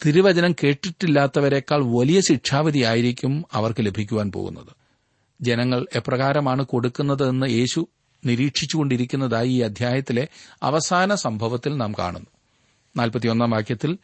തിരുവചനം 0.06 0.52
കേട്ടിട്ടില്ലാത്തവരെക്കാൾ 0.52 1.84
വലിയ 1.84 2.22
ശിക്ഷാവിധിയായിരിക്കും 2.22 3.44
അവർക്ക് 3.54 3.86
ലഭിക്കുവാൻ 3.86 4.32
പോകുന്നത്. 4.32 4.74
ജനങ്ങൾ 5.42 5.86
എപ്രകാരമാണ് 5.96 6.66
കൊടുക്കുന്നതെന്ന് 6.66 7.48
യേശു 7.48 7.88
നിരീക്ഷിച്ചുകൊണ്ടിരിക്കുന്നതായി 8.26 9.50
ഈ 9.50 9.62
അധ്യായത്തിലെ 9.62 10.28
അവസാന 10.64 11.16
സംഭവത്തിൽ 11.16 11.78
നാം 11.78 11.94
കാണുന്നു. 12.00 12.28
നാൽപ്പത്തിയൊന്നാം 12.98 13.50
വാക്യത്തിൽ 13.50 13.98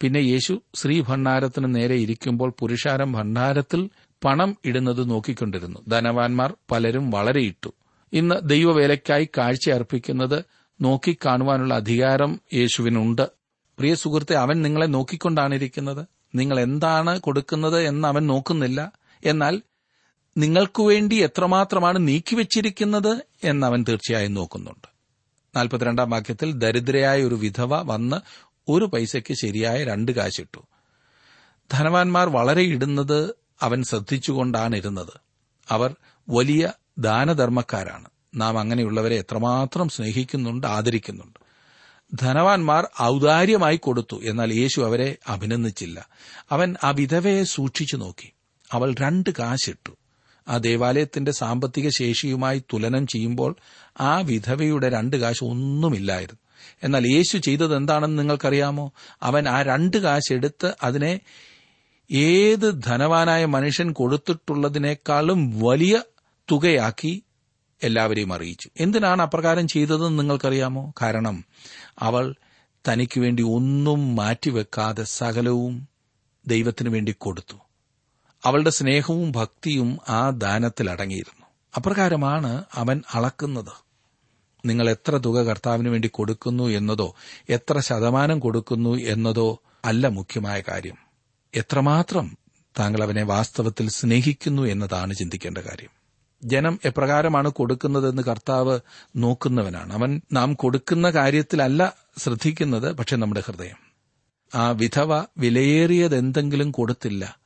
പിന്നെ 0.00 0.18
യേശു 0.18 0.62
ശ്രീ 0.74 1.00
ഭണ്ഡാരത്തിന് 1.00 1.74
നേരെ 1.74 1.94
ഇരിക്കുമ്പോൾ 1.94 2.54
പുരുഷാരം 2.58 3.12
ഭണ്ഡാരത്തിൽ 3.12 3.90
പണം 4.24 4.56
ഇടുന്നത് 4.64 5.10
നോക്കിക്കൊണ്ടിരുന്നു. 5.10 5.80
ധനവാന്മാർ 5.88 6.54
പലരും 6.70 7.10
വളരെ 7.10 7.40
ഇട്ടു 7.40 7.72
ഇന്ന് 8.12 8.34
ദൈവവേലയ്ക്കായി 8.44 9.28
കാഴ്ച 9.38 9.70
അർപ്പിക്കുന്നത് 9.70 10.44
നോക്കിക്കാണുവാനുള്ള 10.80 11.74
അധികാരം 11.74 12.40
യേശുവിനുണ്ട്. 12.54 13.28
പ്രിയ 13.78 13.94
സുഹൃത്തെ 13.94 14.36
അവൻ 14.36 14.62
നിങ്ങളെ 14.62 14.86
നോക്കിക്കൊണ്ടാണ് 14.86 15.54
ഇരിക്കുന്നത് 15.54 16.06
നിങ്ങൾ 16.34 16.60
എന്താണ് 16.60 17.20
കൊടുക്കുന്നത് 17.20 17.80
എന്ന് 17.80 18.08
അവൻ 18.08 18.26
നോക്കുന്നില്ല. 18.26 18.92
എന്നാൽ 19.24 19.62
നിങ്ങൾക്കു 20.36 20.82
വേണ്ടി 20.82 21.14
എത്രമാത്രമാണ് 21.14 22.08
നീക്കിവച്ചിരിക്കുന്നത് 22.08 23.26
എന്ന് 23.44 23.66
അവൻ 23.66 23.84
തീർച്ചയായും 23.88 24.34
നോക്കുന്നുണ്ട്. 24.34 24.88
നാൽപ്പത്തിരണ്ടാം 25.56 26.10
വാക്യത്തിൽ 26.10 26.52
ദരിദ്രയായ 26.52 27.22
ഒരു 27.22 27.34
വിധവ 27.34 27.92
വന്ന് 27.92 28.16
ഒരു 28.68 28.84
പൈസയ്ക്ക് 28.84 29.34
ശരിയായ 29.34 29.84
രണ്ട് 29.84 30.12
കാശിട്ടു. 30.12 30.60
ധനവാന്മാർ 31.72 32.28
വളരെ 32.28 32.62
ഇടുന്നത് 32.62 33.34
അവൻ 33.62 33.82
ശ്രദ്ധിച്ചുകൊണ്ടാണ് 33.82 34.76
ഇരുന്നത്. 34.76 35.20
അവർ 35.70 35.94
വലിയ 36.28 36.72
ദാനധർമ്മക്കാരാണ്. 36.98 38.08
നാം 38.34 38.58
അങ്ങനെയുള്ളവരെ 38.58 39.16
എത്രമാത്രം 39.16 39.88
സ്നേഹിക്കുന്നുണ്ട് 39.88 40.66
ആദരിക്കുന്നുണ്ട്. 40.66 41.38
ധനവാന്മാർ 42.18 42.88
ഔദാര്യമായി 43.02 43.76
കൊടുത്തു 43.76 44.20
എന്നാൽ 44.22 44.52
യേശു 44.52 44.80
അവരെ 44.80 45.16
അഭിനന്ദിച്ചില്ല. 45.28 46.08
അവൻ 46.50 46.76
ആ 46.84 46.90
വിധവയെ 46.90 47.44
സൂക്ഷിച്ചു 47.44 47.96
നോക്കി. 47.96 48.32
അവൾ 48.72 48.94
രണ്ട് 49.00 49.30
കാശിട്ടു. 49.38 49.96
ആ 50.50 50.58
ദേവാലയത്തിന്റെ 50.58 51.32
സാമ്പത്തിക 51.32 51.88
ശേഷിയുമായി 51.88 52.58
തുലനം 52.58 53.06
ചെയ്യുമ്പോൾ 53.06 53.56
ആ 54.00 54.20
വിധവയുടെ 54.20 54.88
രണ്ട് 54.88 55.16
കാശ് 55.16 55.44
ഒന്നുമില്ലായിരുന്നു. 55.44 56.40
എന്നാൽ 56.82 57.06
യേശു 57.06 57.38
ചെയ്തത് 57.38 57.76
എന്താണെന്ന് 57.76 58.18
നിങ്ങൾക്കറിയാമോ? 58.18 58.92
അവൻ 59.22 59.48
ആ 59.48 59.62
രണ്ട് 59.62 59.96
കാശ് 59.96 60.32
എടുത്ത് 60.32 60.74
അതിനെ 60.82 61.20
ഏത് 62.12 62.82
ധനവാനായ 62.82 63.44
മനുഷ്യൻ 63.44 63.92
കൊടുത്തിട്ടുള്ളതിനേക്കാളും 63.92 65.60
വലിയ 65.60 66.02
തുകയാക്കി 66.50 67.22
എല്ലാവരെയും 67.82 68.32
അറിയിച്ചു. 68.32 68.70
എന്തിനാണ് 68.80 69.22
അപ്രകാരം 69.22 69.68
ചെയ്തതെന്ന് 69.68 70.18
നിങ്ങൾക്കറിയാമോ? 70.18 70.92
കാരണം 71.02 71.44
അവൾ 71.98 72.34
തനിക്ക് 72.88 73.20
വേണ്ടി 73.20 73.42
ഒന്നും 73.42 74.16
മാറ്റിവെക്കാതെ 74.16 75.02
സകലവും 75.02 75.88
ദൈവത്തിനു 76.46 76.90
വേണ്ടി 76.90 77.14
കൊടുത്തു. 77.18 77.69
അവളുടെ 78.44 78.70
സ്നേഹവും 78.70 79.32
ഭക്തിയും 79.32 79.98
ആ 80.08 80.30
ദാനത്തിൽ 80.30 80.90
അടങ്ങിയിരുന്നു. 80.90 81.46
അപ്രകാരമാണ് 81.76 82.64
അവൻ 82.74 83.02
അളക്കുന്നത്. 83.14 83.90
നിങ്ങൾ 84.66 84.90
എത്ര 84.90 85.16
തുക 85.16 85.42
കർത്താവിന് 85.42 85.88
വേണ്ടി 85.88 86.08
കൊടുക്കുന്നു 86.08 86.64
എന്നതോ 86.64 87.14
എത്ര 87.48 87.80
ശതമാനം 87.80 88.40
കൊടുക്കുന്നു 88.40 88.96
എന്നതോ 88.96 89.62
അല്ല 89.84 90.06
മുഖ്യമായ 90.06 90.62
കാര്യം. 90.68 90.96
എത്രമാത്രം 91.54 92.38
താങ്കൾ 92.78 93.02
അവനെ 93.02 93.22
വാസ്തവത്തിൽ 93.22 93.88
സ്നേഹിക്കുന്നു 93.88 94.62
എന്നതാണ് 94.62 95.14
ചിന്തിക്കേണ്ട 95.14 95.58
കാര്യം. 95.58 95.90
ജനം 96.44 96.80
എപ്രകാരമാണ് 96.84 97.48
കൊടുക്കുന്നതെന്ന് 97.48 98.22
കർത്താവ് 98.22 98.80
നോക്കുന്നവനാണ്. 99.16 99.92
അവൻ 99.92 100.20
നാം 100.32 100.54
കൊടുക്കുന്ന 100.54 101.10
കാര്യത്തിലല്ല 101.10 101.96
ശ്രദ്ധിക്കുന്നത് 102.18 102.92
പക്ഷെ 102.92 103.16
നമ്മുടെ 103.16 103.42
ഹൃദയം. 103.46 103.76
ആ 104.54 104.70
വിധവ 104.70 105.24
വിലയേറിയതെന്തെങ്കിലും 105.38 106.70
കൊടുത്തില്ല. 106.70 107.39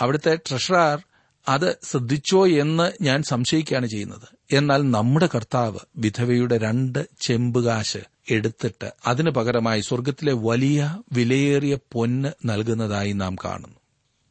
അവിടുത്തെ 0.00 0.36
ട്രഷറർ 0.36 1.02
അത് 1.48 1.78
ശ്രദ്ധിച്ചോ 1.82 2.46
എന്ന് 2.46 2.92
ഞാൻ 3.02 3.22
സംശയിക്കുകയാണ് 3.22 3.86
ചെയ്യുന്നത്. 3.86 4.54
എന്നാൽ 4.54 4.90
നമ്മുടെ 4.90 5.28
കർത്താവ് 5.34 5.78
വിധവയുടെ 5.96 6.58
രണ്ട് 6.58 7.08
ചെമ്പുകാശ് 7.20 7.98
എടുത്തിട്ട് 8.30 8.92
അതിനു 9.06 9.30
പകരമായി 9.30 9.80
സ്വർഗത്തിലെ 9.80 10.32
വലിയ 10.32 10.98
വിലയേറിയ 11.12 11.78
പൊന്ന് 11.92 12.28
നൽകുന്നതായി 12.44 13.12
നാം 13.12 13.36
കാണുന്നു. 13.36 13.76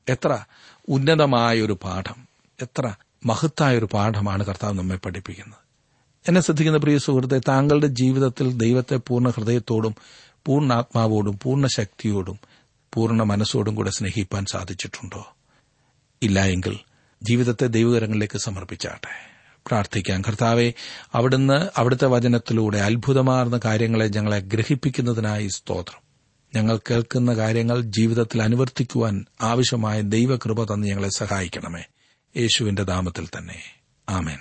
എത്ര 0.10 0.40
ഉന്നതമായൊരു 0.90 1.78
പാഠം. 1.84 2.28
എത്ര 2.62 2.94
മഹത്തായൊരു 3.26 3.90
പാഠമാണ് 3.94 4.46
കർത്താവ് 4.46 4.74
നമ്മെ 4.74 4.96
പഠിപ്പിക്കുന്നത്. 4.96 5.70
എന്നെ 6.28 6.42
ശ്രദ്ധിക്കുന്ന 6.42 6.80
പ്രിയ 6.80 6.98
സുഹൃത്തെ 6.98 7.42
താങ്കളുടെ 7.48 7.88
ജീവിതത്തിൽ 7.88 8.54
ദൈവത്തെ 8.54 8.96
പൂർണ 8.96 9.30
ഹൃദയത്തോടും 9.30 9.96
പൂർണ 10.46 10.74
ആത്മാവോടും 10.74 11.40
പൂർണ 11.44 11.68
ശക്തിയോടും 11.68 12.40
പൂർണ 12.94 13.24
മനസ്സോടും 13.24 13.76
കൂടെ 13.76 13.90
സ്നേഹിപ്പാൻ 13.90 14.46
സാധിച്ചിട്ടുണ്ടോ? 14.46 15.36
ഇല്ല 16.22 16.46
എങ്കിൽ 16.46 16.80
ജീവിതത്തെ 17.24 17.68
ദൈവകരങ്ങളിലേക്ക് 17.68 18.38
സമർപ്പിച്ചാട്ടെ. 18.38 19.30
പ്രാർത്ഥിക്കാം. 19.68 20.22
കർത്താവെ 20.22 20.74
അവിടുന്ന് 21.14 21.70
അവിടുത്തെ 21.78 22.08
വചനത്തിലൂടെ 22.08 22.78
അത്ഭുതമാർന്ന 22.78 23.60
കാര്യങ്ങളെ 23.66 24.08
ഞങ്ങളെ 24.08 24.40
ഗ്രഹിപ്പിക്കുന്നതിനായി 24.40 25.48
സ്തോത്രം. 25.48 26.02
ഞങ്ങൾ 26.56 26.78
കേൾക്കുന്ന 26.78 27.34
കാര്യങ്ങൾ 27.34 27.82
ജീവിതത്തിൽ 27.82 28.42
അനുവർത്തിക്കുവാൻ 28.42 29.26
ആവശ്യമായ 29.42 30.02
ദൈവകൃപ 30.02 30.74
തന്ന് 30.74 30.88
ഞങ്ങളെ 30.88 31.10
സഹായിക്കണമേ. 31.10 31.84
യേശുവിന്റെ 32.38 32.84
നാമത്തിൽ 32.84 33.28
തന്നെ. 33.28 33.62
ആമേൻ. 34.10 34.38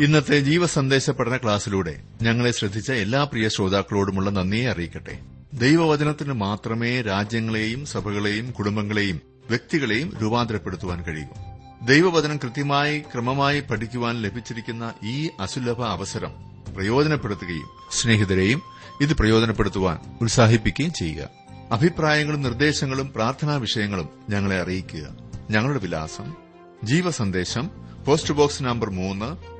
ഇന്നത്തെ 0.00 0.40
ജീവസന്ദേശ 0.40 1.10
പഠന 1.10 1.36
ക്ലാസ്സിലൂടെ 1.36 2.02
ഞങ്ങളെ 2.22 2.50
ശ്രദ്ധിച്ച 2.50 2.92
എല്ലാ 2.92 3.24
പ്രിയ 3.24 3.48
ശ്രോതാക്കളോടുമുള്ള 3.48 4.30
നന്ദിയെ 4.30 4.70
അറിയിക്കട്ടെ. 4.70 5.18
ദൈവവചനത്തിന് 5.54 6.32
മാത്രമേ 6.32 7.02
രാജ്യങ്ങളെയും 7.02 7.86
സഭകളെയും 7.86 8.50
കുടുംബങ്ങളെയും 8.50 9.20
വ്യക്തികളെയും 9.50 10.16
രൂപാന്തരപ്പെടുത്തുവാൻ 10.22 11.02
കഴിയൂ. 11.02 11.28
ദൈവവചനം 11.86 12.36
കൃത്യമായി 12.36 12.98
ക്രമമായി 12.98 13.60
പഠിക്കുവാൻ 13.60 14.22
ലഭിച്ചിരിക്കുന്ന 14.22 14.94
ഈ 15.04 15.30
അസുലഭ 15.40 15.82
അവസരം 15.82 16.34
പ്രയോജനപ്പെടുത്തുകയും 16.74 17.68
സ്നേഹിതരെയും 17.90 18.62
ഇത് 19.00 19.14
പ്രയോജനപ്പെടുത്തുവാൻ 19.14 19.98
ഉത്സാഹിപ്പിക്കുകയും 20.20 20.92
ചെയ്യുക. 20.92 21.28
അഭിപ്രായങ്ങളും 21.72 22.42
നിർദ്ദേശങ്ങളും 22.42 23.12
പ്രാർത്ഥനാ 23.16 23.56
വിഷയങ്ങളും 23.56 24.08
ഞങ്ങളെ 24.30 24.60
അറിയിക്കുക. 24.60 25.16
ഞങ്ങളുടെ 25.50 25.78
വിലാസം 25.78 26.34
ജീവസന്ദേശം 26.84 27.70
പോസ്റ്റ് 28.06 28.34
ബോക്സ് 28.34 28.62
നമ്പർ 28.62 28.90
മൂന്ന് 28.90 29.59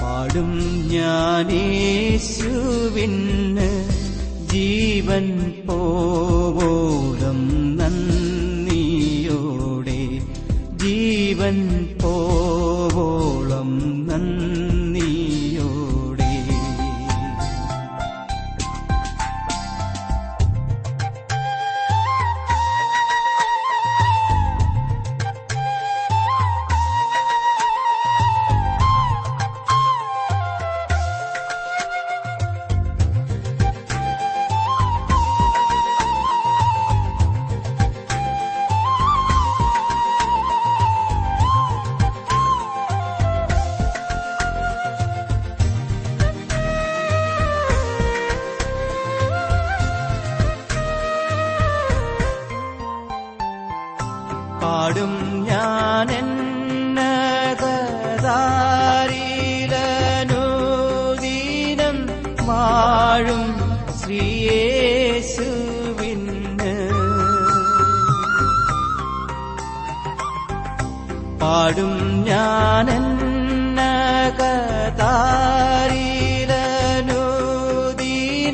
പാടും 0.01 0.51
ഞാനേശുവിന് 0.89 3.69
ജീവൻ 4.49 5.25
പോവോളം 5.67 7.14
ജീവൻ 11.47 11.84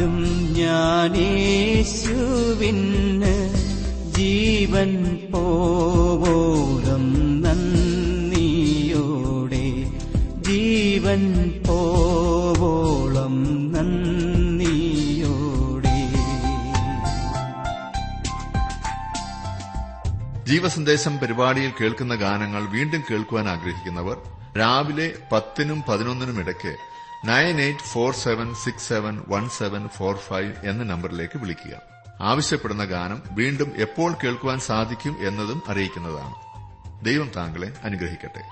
പാടും 0.00 0.52
ഞാനേശുവിന് 0.52 3.34
ജീവൻ 4.16 5.18
പോവോളം 5.32 7.40
നന്ദിയോടെ. 7.40 9.64
ജീവൻ 10.42 11.52
പോവോളം 11.68 13.34
നന്ദിയോടെ. 13.72 15.96
ജീവസന്ദേശം 20.48 21.18
പരിപാടിയിൽ 21.18 21.72
കേൾക്കുന്ന 21.80 22.14
ഗാനങ്ങൾ 22.14 22.66
വീണ്ടും 22.66 23.02
കേൾക്കുവാൻ 23.10 23.48
ആഗ്രഹിക്കുന്നവർ 23.48 24.16
രാവിലെ 24.58 25.12
പത്തിനും 25.32 25.84
പതിനൊന്നിനും 25.88 26.40
ഇടയ്ക്ക് 26.40 26.89
nine 27.24 27.60
eight 27.60 27.82
four 27.82 28.14
seven 28.14 28.54
six 28.54 28.88
seven 28.88 29.22
one 29.28 29.48
seven 29.48 29.88
four 29.88 30.16
five 30.16 30.52
എന്ന 30.64 30.82
നമ്പറിലേക്ക് 30.82 31.38
വിളിക്കുക. 31.38 31.80
ആവശ്യപ്പെടുന്ന 32.20 32.84
ഗാനം 32.84 33.22
വീണ്ടും 33.30 33.72
എപ്പോൾ 33.76 34.16
കേൾക്കുവാൻ 34.24 34.58
സാധിക്കും 34.58 35.16
എന്നതും 35.28 35.62
അറിയിക്കുന്നതാണ്. 35.68 36.34
ദൈവം 37.04 37.30
താങ്കളെ 37.36 37.72
അനുഗ്രഹിക്കട്ടെ. 37.84 38.42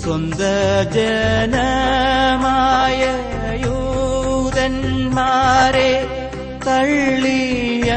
സ്വന്ത 0.00 0.42
ജനമായ 0.96 3.00
യൂതന്മാരെ 3.64 5.90
തള്ളിയന്തതയിൽ 6.66 7.88